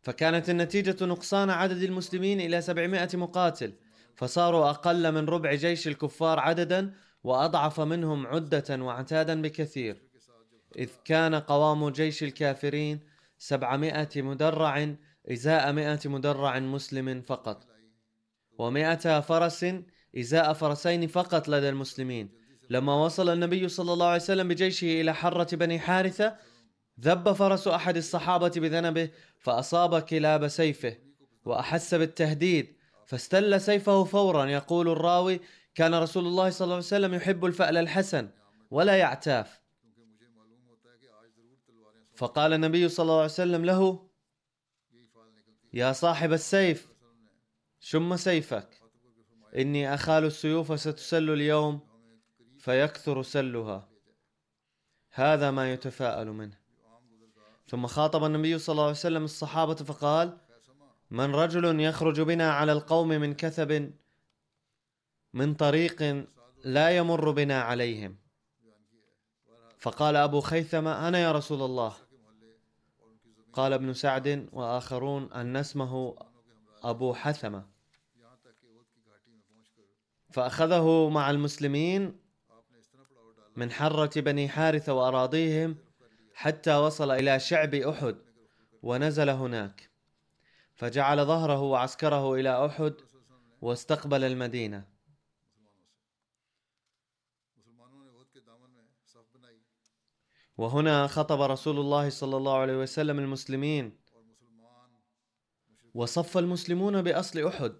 [0.01, 3.73] فكانت النتيجة نقصان عدد المسلمين إلى 700 مقاتل
[4.15, 10.01] فصاروا أقل من ربع جيش الكفار عددا وأضعف منهم عدة وعتادا بكثير.
[10.77, 12.99] إذ كان قوام جيش الكافرين
[13.37, 14.95] سبعمائة مدرع
[15.31, 17.67] إزاء مائة مدرع مسلم فقط
[18.57, 19.65] ومائة فرس
[20.17, 22.29] إزاء فرسين فقط لدى المسلمين.
[22.69, 26.35] لما وصل النبي صلى الله عليه وسلم بجيشه إلى حرة بني حارثة
[26.99, 30.97] ذب فرس أحد الصحابة بذنبه فأصاب كلاب سيفه
[31.45, 34.45] وأحس بالتهديد فاستل سيفه فورا.
[34.45, 35.39] يقول الراوي
[35.75, 38.29] كان رسول الله صلى الله عليه وسلم يحب الفأل الحسن
[38.71, 39.61] ولا يعتاف.
[42.15, 44.09] فقال النبي صلى الله عليه وسلم له
[45.73, 46.87] يا صاحب السيف
[47.79, 48.69] شم سيفك.
[49.55, 51.79] إني أخال السيوف ستسل اليوم
[52.59, 53.89] فيكثر سلها.
[55.11, 56.66] هذا ما يتفاءل منه.
[57.67, 60.37] ثم خاطب النبي صلى الله عليه وسلم الصحابة فقال
[61.11, 63.91] من رجل يخرج بنا على القوم من كثب
[65.33, 66.25] من طريق
[66.63, 68.15] لا يمر بنا عليهم.
[69.77, 71.93] فقال أبو خيثمة أنا يا رسول الله.
[73.53, 76.15] قال ابن سعد وآخرون أن اسمه
[76.83, 77.65] أبو حثمة.
[80.29, 82.19] فأخذه مع المسلمين
[83.55, 85.75] من حرة بني حارثة وأراضيهم
[86.39, 88.15] حتى وصل إلى شعب أحد
[88.83, 89.89] ونزل هناك
[90.75, 92.93] فجعل ظهره وعسكره إلى أحد
[93.61, 94.87] واستقبل المدينة.
[100.57, 103.97] وهنا خطب رسول الله صلى الله عليه وسلم المسلمين
[105.93, 107.73] وصف المسلمون بأصل أحد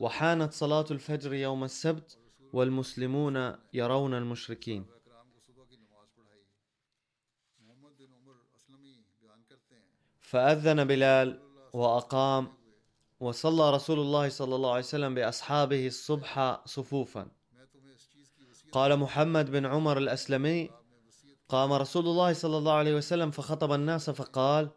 [0.00, 2.18] وحانت صلاة الفجر يوم السبت
[2.52, 5.01] والمسلمون يرون المشركين.
[10.32, 11.38] فأذن بلال
[11.72, 12.48] وأقام
[13.20, 17.26] وصلى رسول الله صلى الله عليه وسلم بأصحابه الصبح صفوفا.
[18.72, 20.70] قال محمد بن عمر الأسلمي
[21.48, 24.70] قام رسول الله صلى الله عليه وسلم فخطب الناس فقال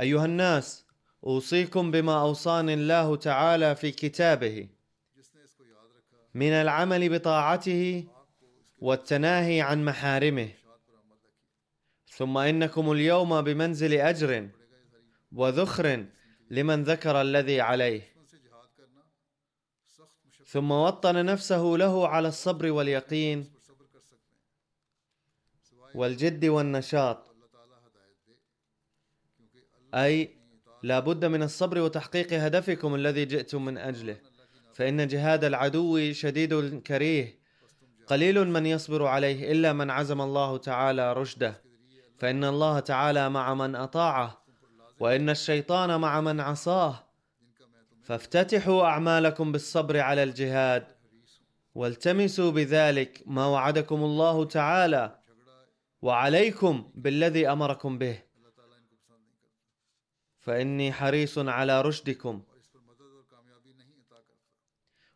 [0.00, 0.84] أيها الناس
[1.24, 4.68] أوصيكم بما أوصاني الله تعالى في كتابه
[6.34, 8.06] من العمل بطاعته
[8.78, 10.57] والتناهي عن محارمه.
[12.18, 14.48] ثم إنكم اليوم بمنزل أجر
[15.32, 16.06] وذخر
[16.50, 18.02] لمن ذكر الذي عليه.
[20.46, 23.50] ثم وطن نفسه له على الصبر واليقين
[25.94, 27.36] والجد والنشاط.
[29.94, 30.36] أي
[30.82, 34.20] لا بد من الصبر وتحقيق هدفكم الذي جئتم من أجله.
[34.74, 37.38] فإن جهاد العدو شديد كريه.
[38.06, 41.67] قليل من يصبر عليه إلا من عزم الله تعالى رشده.
[42.18, 44.44] فإن الله تعالى مع من أطاعه
[45.00, 47.04] وإن الشيطان مع من عصاه.
[48.02, 50.86] فافتتحوا أعمالكم بالصبر على الجهاد
[51.74, 55.18] والتمسوا بذلك ما وعدكم الله تعالى
[56.02, 58.22] وعليكم بالذي أمركم به.
[60.38, 62.42] فإني حريص على رشدكم.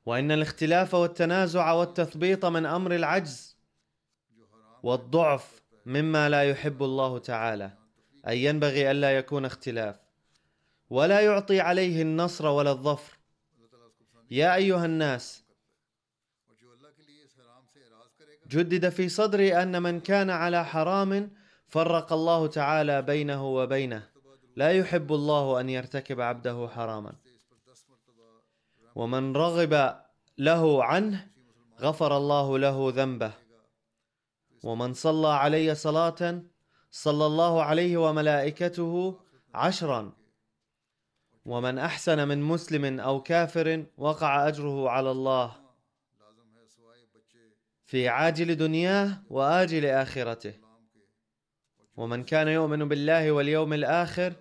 [0.07, 3.57] وإن الاختلاف والتنازع والتثبيط من أمر العجز
[4.82, 7.70] والضعف مما لا يحب الله تعالى
[8.28, 9.97] أي ينبغي ألا يكون اختلاف.
[10.91, 13.18] ولا يعطي عليه النصر ولا الظفر.
[14.30, 15.45] يا أيها الناس
[18.49, 21.30] جدد في صدري أن من كان على حرام
[21.68, 24.09] فرق الله تعالى بينه وبينه.
[24.57, 27.12] لا يحب الله أن يرتكب عبده حراما.
[28.95, 30.03] ومن رغب
[30.39, 31.28] له عنه
[31.80, 33.41] غفر الله له ذنبه.
[34.62, 36.42] ومن صلى علي صلاة
[36.90, 39.20] صلى الله عليه وملائكته
[39.54, 40.12] عشرا.
[41.44, 45.56] ومن أحسن من مسلم أو كافر وقع أجره على الله.
[47.84, 50.54] في عاجل دنياه وآجل آخرته.
[51.96, 54.32] ومن كان يؤمن بالله واليوم الآخر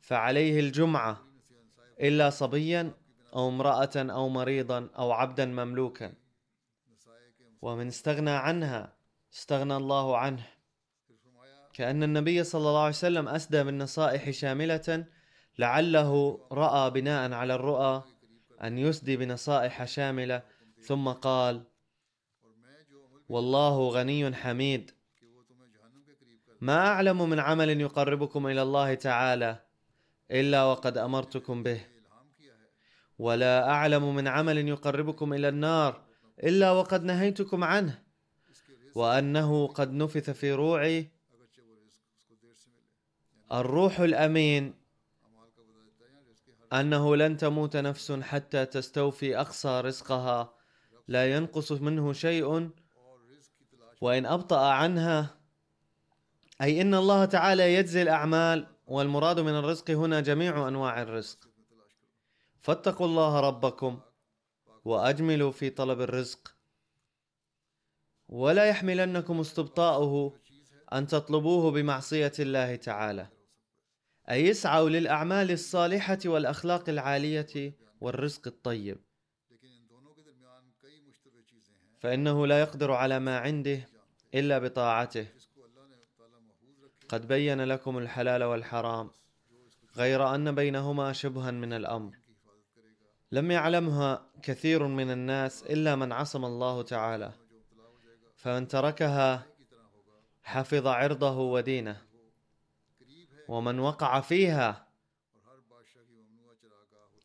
[0.00, 1.22] فعليه الجمعة
[2.00, 2.94] إلا صبيا
[3.34, 6.14] أو امرأة أو مريضا أو عبدا مملوكا.
[7.62, 8.93] ومن استغنى عنها
[9.34, 10.46] استغنى الله عنه.
[11.72, 15.06] كأن النبي صلى الله عليه وسلم أسدى بالنصائح شاملة
[15.58, 18.04] لعله رأى بناء على الرؤى
[18.62, 20.42] أن يسدي بنصائح شاملة
[20.80, 21.62] ثم قال
[23.28, 24.90] والله غني حميد.
[26.60, 29.60] ما أعلم من عمل يقربكم إلى الله تعالى
[30.30, 31.80] إلا وقد أمرتكم به.
[33.18, 36.04] ولا أعلم من عمل يقربكم إلى النار
[36.44, 38.03] إلا وقد نهيتكم عنه.
[38.94, 41.10] وأنه قد نفث في روعي
[43.52, 44.74] الروح الأمين.
[46.72, 50.54] أنه لن تموت نفس حتى تستوفي أقصى رزقها.
[51.08, 52.70] لا ينقص منه شيء.
[54.00, 55.38] وإن أبطأ عنها
[56.62, 58.66] أي إن الله تعالى يجزي الأعمال.
[58.86, 61.38] والمراد من الرزق هنا جميع أنواع الرزق.
[62.60, 64.00] فاتقوا الله ربكم
[64.84, 66.53] وأجملوا في طلب الرزق.
[68.28, 70.32] ولا يحملنكم استبطاؤه
[70.92, 73.28] أن تطلبوه بمعصية الله تعالى.
[74.30, 78.98] أي اسعوا للأعمال الصالحة والأخلاق العالية والرزق الطيب.
[82.00, 83.88] فإنه لا يقدر على ما عنده
[84.34, 85.26] إلا بطاعته.
[87.08, 89.10] قد بين لكم الحلال والحرام
[89.96, 92.16] غير أن بينهما شبها من الأمر.
[93.32, 97.32] لم يعلمها كثير من الناس إلا من عصم الله تعالى.
[98.44, 99.46] فمن تركها
[100.42, 102.02] حفظ عرضه ودينه
[103.48, 104.88] ومن وقع فيها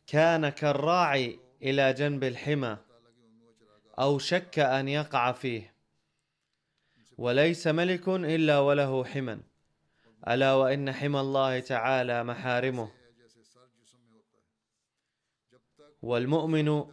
[0.06, 2.78] كان كالراعي إلى جنب الحمى
[3.98, 5.74] أو شك أن يقع فيه.
[7.18, 9.38] وليس ملك إلا وله حمى.
[10.28, 12.90] ألا وإن حمى الله تعالى محارمه.
[16.02, 16.84] والمؤمن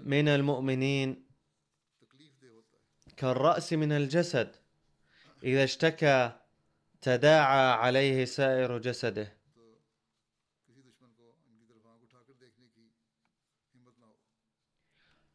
[0.00, 1.23] من المؤمنين
[3.16, 4.56] كالرأس من الجسد.
[5.44, 6.32] إذا اشتكى
[7.00, 9.32] تداعى عليه سائر جسده.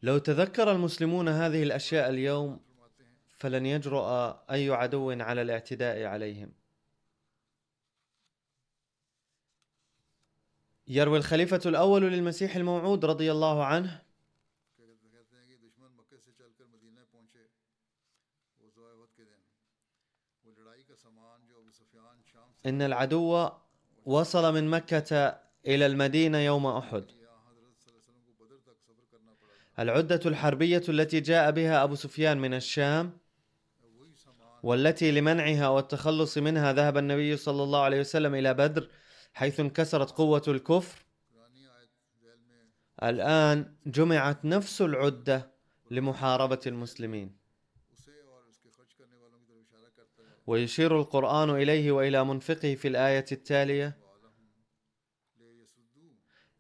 [0.02, 2.60] لو تذكر المسلمون هذه الأشياء اليوم
[3.38, 4.06] فلن يجرؤ
[4.52, 6.52] أي عدو على الاعتداء عليهم.
[10.88, 14.02] يروي الخليفة الأول للمسيح الموعود رضي الله عنه
[22.66, 23.50] إن العدو
[24.06, 27.04] وصل من مكة إلى المدينة يوم أحد.
[29.80, 33.18] العدة الحربية التي جاء بها أبو سفيان من الشام
[34.64, 38.90] والتي لمنعها والتخلص منها ذهب النبي صلى الله عليه وسلم إلى بدر
[39.34, 41.06] حيث انكسرت قوة الكفر.
[43.04, 45.52] الآن جمعت نفس العدة
[45.92, 47.39] لمحاربة المسلمين.
[50.50, 53.98] ويشير القرآن إليه وإلى منفقه في الآية التالية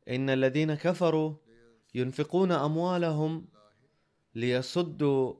[0.09, 1.35] إن الذين كفروا
[1.95, 3.47] ينفقون أموالهم
[4.35, 5.35] ليصدوا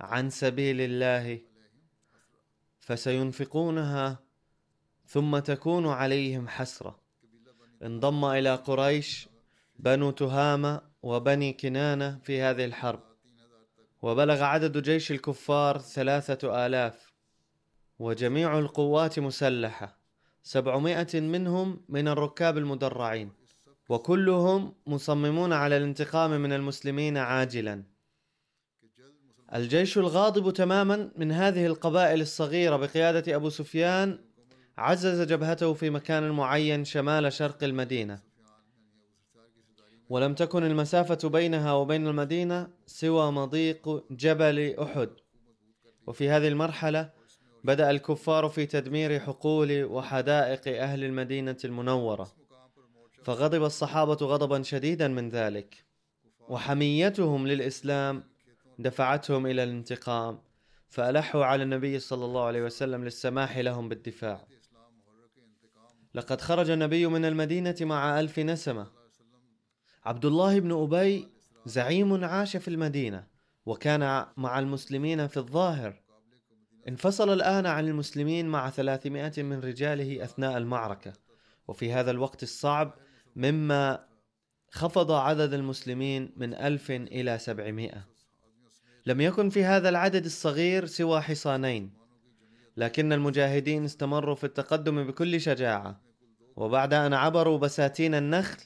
[0.00, 1.40] عن سبيل الله
[2.78, 4.18] فسينفقونها
[5.06, 7.00] ثم تكون عليهم حسرة.
[7.82, 9.28] انضم إلى قريش
[9.78, 13.02] بنو تهامة وبني كنانة في هذه الحرب
[14.02, 17.05] وبلغ عدد جيش الكفار ثلاثة آلاف.
[17.98, 19.98] وجميع القوات مسلحة.
[20.42, 23.32] سبعمائة منهم من الركاب المدرعين
[23.88, 27.82] وكلهم مصممون على الانتقام من المسلمين عاجلا.
[29.54, 34.18] الجيش الغاضب تماما من هذه القبائل الصغيرة بقيادة أبو سفيان
[34.78, 38.20] عزز جبهته في مكان معين شمال شرق المدينة.
[40.08, 45.10] ولم تكن المسافة بينها وبين المدينة سوى مضيق جبل أحد.
[46.06, 47.10] وفي هذه المرحلة
[47.66, 52.32] بدأ الكفار في تدمير حقول وحدائق أهل المدينة المنورة.
[53.22, 55.84] فغضب الصحابة غضبا شديدا من ذلك.
[56.48, 58.24] وحميتهم للإسلام
[58.78, 60.38] دفعتهم إلى الانتقام.
[60.88, 64.46] فألحوا على النبي صلى الله عليه وسلم للسماح لهم بالدفاع.
[66.14, 68.86] لقد خرج النبي من المدينة مع ألف نسمة.
[70.04, 71.28] عبد الله بن أبي
[71.64, 73.26] زعيم عاش في المدينة
[73.66, 76.05] وكان مع المسلمين في الظاهر.
[76.88, 81.12] انفصل الآن عن المسلمين مع ثلاثمائة من رجاله أثناء المعركة.
[81.68, 82.94] وفي هذا الوقت الصعب
[83.36, 84.04] مما
[84.70, 88.06] خفض عدد المسلمين من ألف إلى سبعمائة.
[89.06, 91.92] لم يكن في هذا العدد الصغير سوى حصانين
[92.76, 96.00] لكن المجاهدين استمروا في التقدم بكل شجاعة.
[96.56, 98.58] وبعد أن عبروا بساتين النخل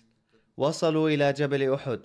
[0.56, 2.00] وصلوا إلى جبل أحد.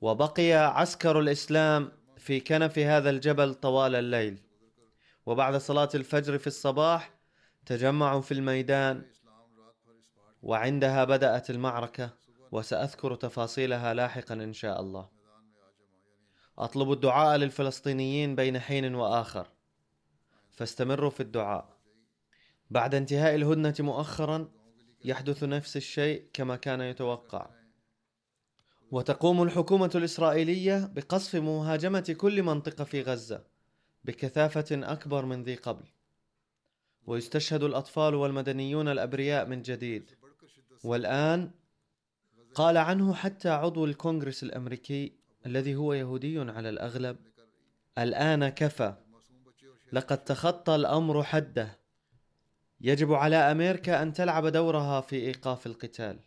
[0.00, 4.43] وبقي عسكر الإسلام في كنف هذا الجبل طوال الليل.
[5.26, 7.14] وبعد صلاة الفجر في الصباح
[7.66, 9.02] تجمعوا في الميدان
[10.42, 12.10] وعندها بدأت المعركة
[12.52, 15.08] وسأذكر تفاصيلها لاحقا إن شاء الله.
[16.58, 19.48] أطلب الدعاء للفلسطينيين بين حين وآخر.
[20.50, 21.76] فاستمروا في الدعاء.
[22.70, 24.50] بعد انتهاء الهدنة مؤخرا
[25.04, 27.50] يحدث نفس الشيء كما كان يتوقع.
[28.90, 33.53] وتقوم الحكومة الإسرائيلية بقصف مهاجمة كل منطقة في غزة.
[34.04, 35.84] بكثافة أكبر من ذي قبل
[37.06, 40.10] ويستشهد الأطفال والمدنيون الأبرياء من جديد.
[40.84, 41.50] والآن
[42.54, 45.12] قال عنه حتى عضو الكونغرس الأمريكي
[45.46, 47.16] الذي هو يهودي على الأغلب
[47.98, 48.94] الآن كفى
[49.92, 51.78] لقد تخطى الأمر حده.
[52.80, 56.18] يجب على أمريكا أن تلعب دورها في إيقاف القتال.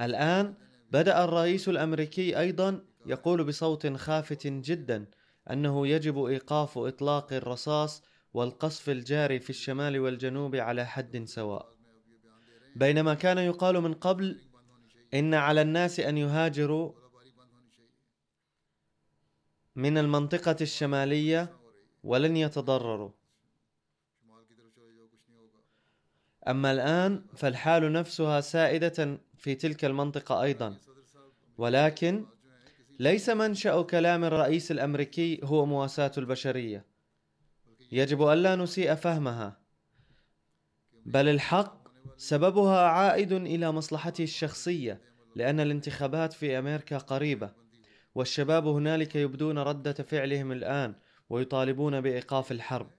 [0.00, 0.54] الآن
[0.90, 5.06] بدأ الرئيس الأمريكي أيضا يقول بصوت خافت جدا
[5.50, 8.02] أنه يجب إيقاف إطلاق الرصاص
[8.34, 11.76] والقصف الجاري في الشمال والجنوب على حد سواء.
[12.76, 14.40] بينما كان يقال من قبل
[15.14, 16.92] إن على الناس أن يهاجروا
[19.76, 21.56] من المنطقة الشمالية
[22.04, 23.10] ولن يتضرروا.
[26.48, 30.76] أما الآن فالحال نفسها سائدة في تلك المنطقة أيضا.
[31.58, 32.26] ولكن
[33.00, 36.84] ليس منشأ كلام الرئيس الأمريكي هو مواساة البشرية.
[37.92, 39.58] يجب ألا نسيء فهمها.
[41.06, 45.00] بل الحق سببها عائد إلى مصلحته الشخصية
[45.36, 47.50] لأن الانتخابات في أمريكا قريبة
[48.14, 50.94] والشباب هنالك يبدون ردة فعلهم الآن
[51.30, 52.90] ويطالبون بإيقاف الحرب.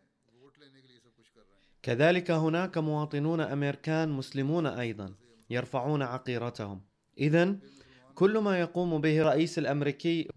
[1.84, 5.16] كذلك هناك مواطنون أمريكان مسلمون أيضا
[5.50, 6.82] يرفعون عقيرتهم.
[7.18, 7.56] إذا
[8.20, 10.28] كل ما يقوم به رئيس الأمريكي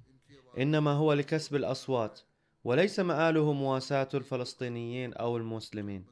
[0.58, 2.20] إنما هو لكسب الأصوات
[2.64, 6.04] وليس مآله مواساة الفلسطينيين أو المسلمين.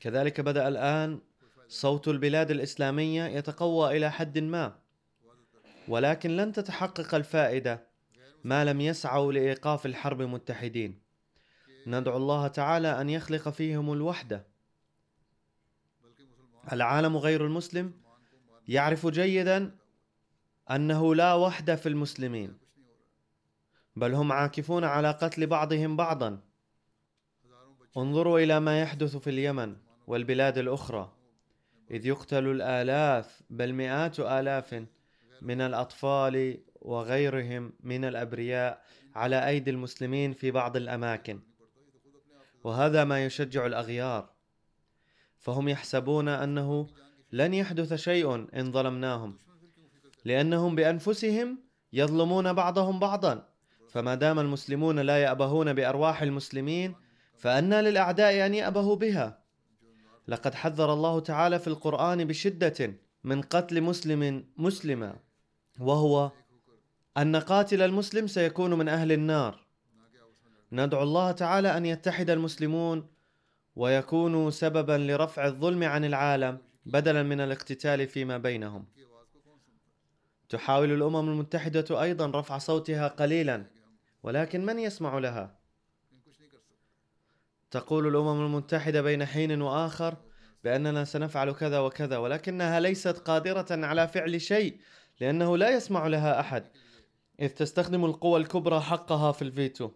[0.00, 1.20] كذلك بدأ الآن
[1.68, 4.76] صوت البلاد الإسلامية يتقوى إلى حد ما
[5.88, 7.86] ولكن لن تتحقق الفائدة
[8.44, 10.98] ما لم يسعوا لإيقاف الحرب متحدين.
[11.86, 14.46] ندعو الله تعالى أن يخلق فيهم الوحدة.
[16.72, 17.92] العالم غير المسلم
[18.68, 19.83] يعرف جيدا
[20.70, 22.58] أنه لا وحده في المسلمين
[23.96, 26.40] بل هم عاكفون على قتل بعضهم بعضا.
[27.96, 31.12] انظروا إلى ما يحدث في اليمن والبلاد الأخرى
[31.90, 34.84] إذ يقتل الآلاف بل مئات آلاف
[35.42, 38.84] من الأطفال وغيرهم من الأبرياء
[39.14, 41.40] على أيدي المسلمين في بعض الأماكن.
[42.64, 44.30] وهذا ما يشجع الأغيار.
[45.38, 46.86] فهم يحسبون أنه
[47.32, 49.38] لن يحدث شيء إن ظلمناهم.
[50.24, 51.58] لأنهم بأنفسهم
[51.92, 53.48] يظلمون بعضهم بعضا.
[53.88, 56.94] فما دام المسلمون لا يأبهون بأرواح المسلمين
[57.38, 59.38] فأنى للأعداء أن يأبهوا بها.
[60.28, 62.94] لقد حذر الله تعالى في القرآن بشدة
[63.24, 65.16] من قتل مسلم مسلما
[65.80, 66.30] وهو
[67.16, 69.64] أن قاتل المسلم سيكون من أهل النار.
[70.72, 73.06] ندعو الله تعالى أن يتحد المسلمون
[73.76, 78.84] ويكونوا سببا لرفع الظلم عن العالم بدلا من الاقتتال فيما بينهم.
[80.54, 83.66] تحاول الأمم المتحدة أيضا رفع صوتها قليلا
[84.22, 85.58] ولكن من يسمع لها؟
[87.70, 90.16] تقول الأمم المتحدة بين حين وآخر
[90.64, 94.80] بأننا سنفعل كذا وكذا ولكنها ليست قادرة على فعل شيء
[95.20, 96.64] لأنه لا يسمع لها أحد
[97.40, 99.90] إذ تستخدم القوى الكبرى حقها في الفيتو.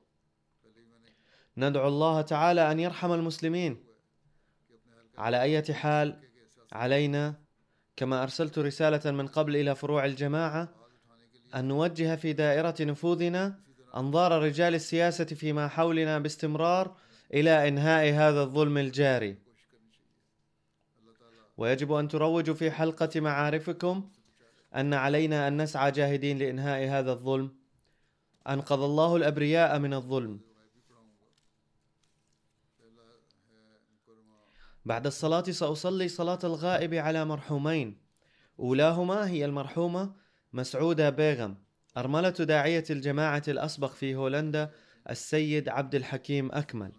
[1.56, 3.84] ندعو الله تعالى أن يرحم المسلمين.
[5.18, 6.20] على أي حال؟
[6.72, 7.47] علينا
[7.98, 10.68] كما أرسلت رسالة من قبل إلى فروع الجماعة
[11.54, 13.58] أن نوجه في دائرة نفوذنا
[13.96, 16.96] أنظار رجال السياسة فيما حولنا باستمرار
[17.34, 19.36] إلى إنهاء هذا الظلم الجاري.
[21.56, 24.10] ويجب أن تروجوا في حلقة معارفكم
[24.74, 27.50] أن علينا أن نسعى جاهدين لإنهاء هذا الظلم.
[28.48, 30.40] أنقذ الله الأبرياء من الظلم.
[34.88, 37.98] بعد الصلاة سأصلي صلاة الغائب على مرحومين.
[38.60, 40.12] أولاهما هي المرحومة
[40.52, 41.56] مسعودة بيغم
[41.96, 44.70] أرملة داعية الجماعة الأسبق في هولندا
[45.10, 46.92] السيد عبد الحكيم أكمل.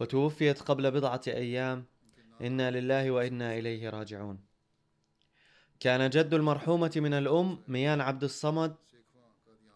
[0.00, 1.84] وتوفيت قبل بضعة أيام.
[2.40, 4.40] إنا لله وإنا إليه راجعون.
[5.80, 8.76] كان جد المرحومة من الأم ميان عبد الصمد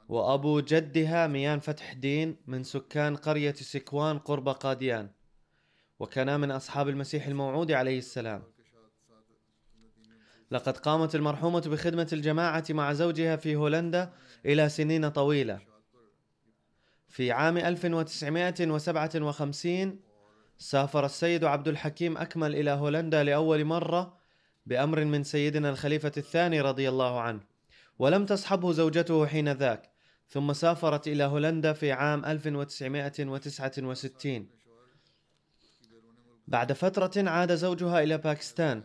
[0.09, 5.11] وأبو جدها ميان فتح دين من سكان قرية سكوان قرب قاديان
[5.99, 8.43] وكانا من أصحاب المسيح الموعود عليه السلام.
[10.51, 14.13] لقد قامت المرحومة بخدمة الجماعة مع زوجها في هولندا
[14.47, 15.61] إلى سنين طويلة.
[17.09, 20.01] في عام 1957
[20.59, 24.17] سافر السيد عبد الحكيم أكمل إلى هولندا لأول مرة
[24.67, 27.41] بأمر من سيدنا الخليفة الثاني رضي الله عنه
[27.99, 29.94] ولم تصحبه زوجته حين ذاك.
[30.35, 34.49] ثم سافرت إلى هولندا في عام 1969
[36.49, 38.83] بعد فترة عاد زوجها إلى باكستان.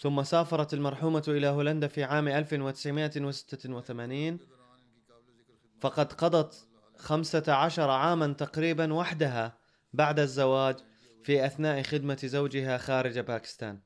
[0.00, 4.38] ثم سافرت المرحومة إلى هولندا في عام 1986
[5.80, 9.58] فقد قضت خمسة عشر عاما تقريبا وحدها
[9.92, 10.76] بعد الزواج
[11.22, 13.78] في أثناء خدمة زوجها خارج باكستان.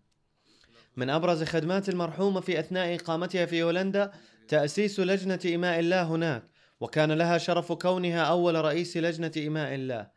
[0.97, 4.13] من أبرز خدمات المرحومة في أثناء إقامتها في هولندا
[4.49, 6.43] تأسيس لجنة اماء الله هناك،
[6.81, 10.11] وكان لها شرف كونها أول رئيس لجنة اماء الله.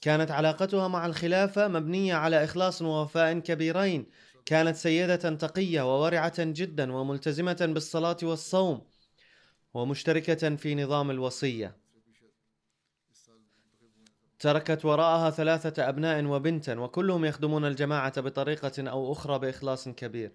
[0.00, 4.06] كانت علاقتها مع الخلافة مبنية على إخلاص ووفاء كبيرين،
[4.46, 8.86] كانت سيدة تقية وورعة جدا وملتزمة بالصلاة والصوم،
[9.74, 11.82] ومشتركة في نظام الوصية.
[14.38, 20.32] تركت وراءها ثلاثة أبناء وبنتا وكلهم يخدمون الجماعة بطريقة أو أخرى بإخلاص كبير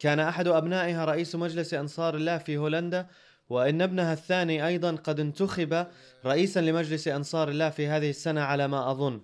[0.00, 3.06] كان أحد أبنائها رئيس مجلس أنصار الله في هولندا
[3.48, 5.86] وإن ابنها الثاني أيضا قد انتخب
[6.26, 9.20] رئيسا لمجلس أنصار الله في هذه السنة على ما أظن.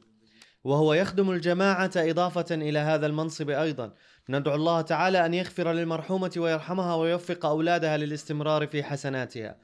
[0.65, 3.93] وهو يخدم الجماعة إضافة إلى هذا المنصب أيضا.
[4.29, 9.57] ندعو الله تعالى أن يغفر للمرحومة ويرحمها ويوفق أولادها للاستمرار في حسناتها.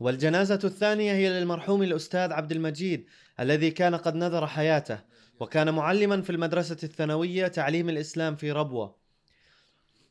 [0.00, 3.06] والجنازة الثانية هي للمرحوم الأستاذ عبد المجيد
[3.40, 4.98] الذي كان قد نذر حياته
[5.40, 9.01] وكان معلما في المدرسة الثانوية تعليم الإسلام في ربوة.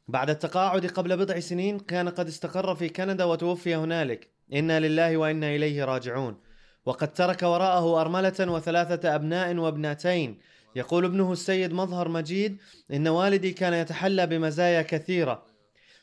[0.08, 4.30] بعد التقاعد قبل بضع سنين كان قد استقر في كندا وتوفي هنالك.
[4.54, 6.38] إنا لله وإنا إليه راجعون.
[6.86, 10.40] وقد ترك وراءه أرملة وثلاثة أبناء وابنتين.
[10.76, 12.58] يقول ابنه السيد مظهر مجيد
[12.94, 15.46] إن والدي كان يتحلى بمزايا كثيرة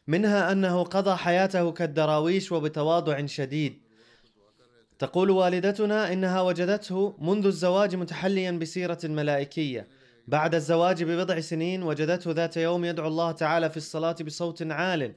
[0.07, 3.83] منها أنه قضى حياته كالدراويش وبتواضع شديد.
[4.99, 9.98] تقول والدتنا إنها وجدته منذ الزواج متحليا بسيرة ملائكية.
[10.29, 15.15] بعد الزواج ببضع سنين وجدته ذات يوم يدعو الله تعالى في الصلاة بصوت عال.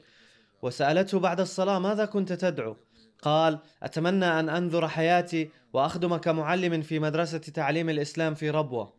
[0.62, 2.76] وسألته بعد الصلاة ماذا كنت تدعو؟
[3.22, 8.94] قال أتمنى أن أنذر حياتي واخدم كمعلم في مدرسة تعليم الإسلام في ربوة.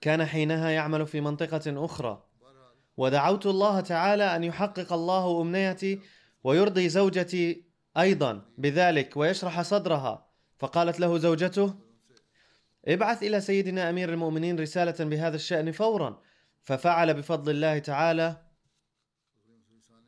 [0.00, 2.22] كان حينها يعمل في منطقة أخرى.
[2.96, 6.00] ودعوت الله تعالى أن يحقق الله أمنيتي
[6.44, 7.64] ويرضي زوجتي
[7.98, 10.26] أيضا بذلك ويشرح صدرها.
[10.58, 11.83] فقالت له زوجته
[12.88, 16.20] ابعث إلى سيدنا أمير المؤمنين رسالة بهذا الشأن فورا.
[16.62, 18.36] ففعل بفضل الله تعالى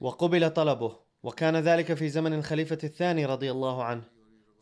[0.01, 0.99] وقبل طلبه.
[1.23, 4.03] وكان ذلك في زمن الخليفة الثاني رضي الله عنه.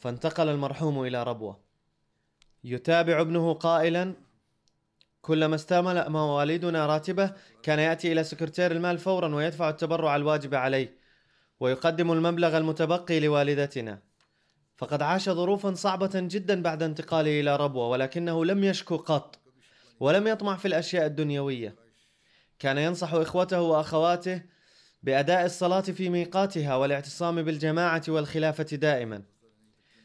[0.01, 1.61] فانتقل المرحوم إلى ربوة.
[2.65, 4.15] يتابع ابنه قائلا
[5.23, 10.99] كلما استمل والدنا راتبة كان يأتي إلى سكرتير المال فورا ويدفع التبرع الواجب عليه
[11.61, 14.03] ويقدم المبلغ المتبقي لوالدتنا.
[14.77, 19.39] فقد عاش ظروفا صعبة جدا بعد انتقاله إلى ربوة ولكنه لم يشكو قط
[20.01, 21.75] ولم يطمع في الأشياء الدنيوية.
[22.59, 24.43] كان ينصح إخوته وأخواته
[25.03, 29.23] بأداء الصلاة في ميقاتها والاعتصام بالجماعة والخلافة دائما.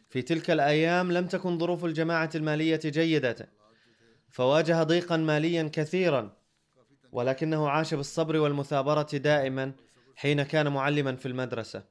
[0.09, 3.49] في تلك الأيام لم تكن ظروف الجماعة المالية جيدة
[4.29, 6.37] فواجه ضيقا ماليا كثيرا
[7.11, 9.73] ولكنه عاش بالصبر والمثابرة دائما
[10.15, 11.83] حين كان معلما في المدرسة.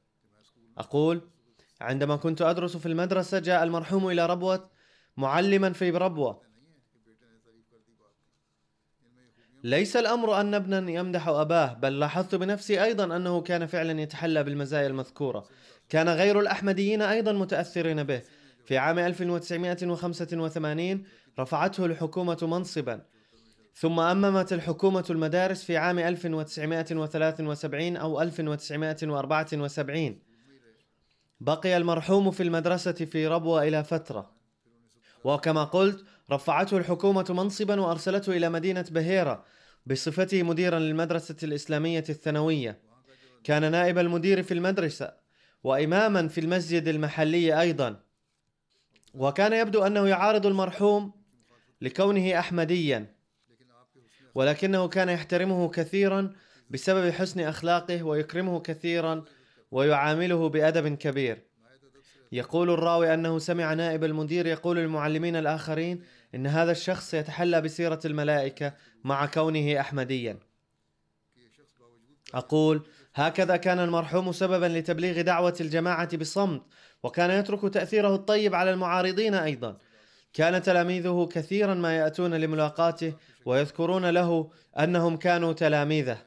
[0.78, 1.28] أقول
[1.80, 4.70] عندما كنت أدرس في المدرسة جاء المرحوم إلى ربوة
[5.16, 6.48] معلما في ربوة.
[9.64, 14.86] ليس الأمر أن ابنا يمدح أباه بل لاحظت بنفسي أيضا أنه كان فعلا يتحلى بالمزايا
[14.86, 15.44] المذكورة.
[15.88, 18.22] كان غير الأحمديين أيضا متأثرين به.
[18.64, 21.04] في عام 1985
[21.38, 23.00] رفعته الحكومة منصبا.
[23.74, 30.27] ثم أممت الحكومة المدارس في عام 1973 أو 1974
[31.40, 34.30] بقي المرحوم في المدرسة في ربوة إلى فترة.
[35.24, 39.44] وكما قلت رفعته الحكومة منصبا وأرسلته إلى مدينة بهيرة
[39.86, 42.80] بصفته مديرا للمدرسة الإسلامية الثانوية.
[43.44, 45.12] كان نائب المدير في المدرسة
[45.64, 48.00] وإماما في المسجد المحلي أيضا.
[49.14, 51.12] وكان يبدو أنه يعارض المرحوم
[51.80, 53.14] لكونه أحمديا
[54.34, 56.32] ولكنه كان يحترمه كثيرا
[56.70, 59.24] بسبب حسن أخلاقه ويكرمه كثيرا
[59.70, 61.42] ويعامله بأدب كبير.
[62.32, 66.02] يقول الراوي أنه سمع نائب المدير يقول للمعلمين الآخرين
[66.34, 70.38] إن هذا الشخص يتحلى بسيرة الملائكة مع كونه احمديا.
[72.34, 76.62] أقول هكذا كان المرحوم سببا لتبليغ دعوة الجماعة بصمت
[77.02, 79.76] وكان يترك تأثيره الطيب على المعارضين أيضا.
[80.32, 83.12] كان تلاميذه كثيرا ما يأتون لملاقاته
[83.44, 86.18] ويذكرون له أنهم كانوا تلاميذه.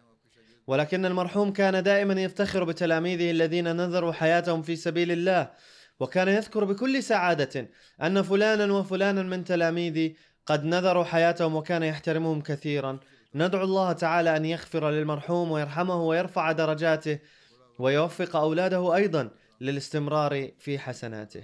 [0.71, 5.51] ولكن المرحوم كان دائما يفتخر بتلاميذه الذين نذروا حياتهم في سبيل الله
[5.99, 7.67] وكان يذكر بكل سعادة
[8.01, 10.15] أن فلانا وفلانا من تلاميذي
[10.45, 12.99] قد نذروا حياتهم وكان يحترمهم كثيرا.
[13.35, 17.19] ندعو الله تعالى أن يغفر للمرحوم ويرحمه ويرفع درجاته
[17.79, 19.29] ويوفق أولاده أيضا
[19.61, 21.43] للاستمرار في حسناته.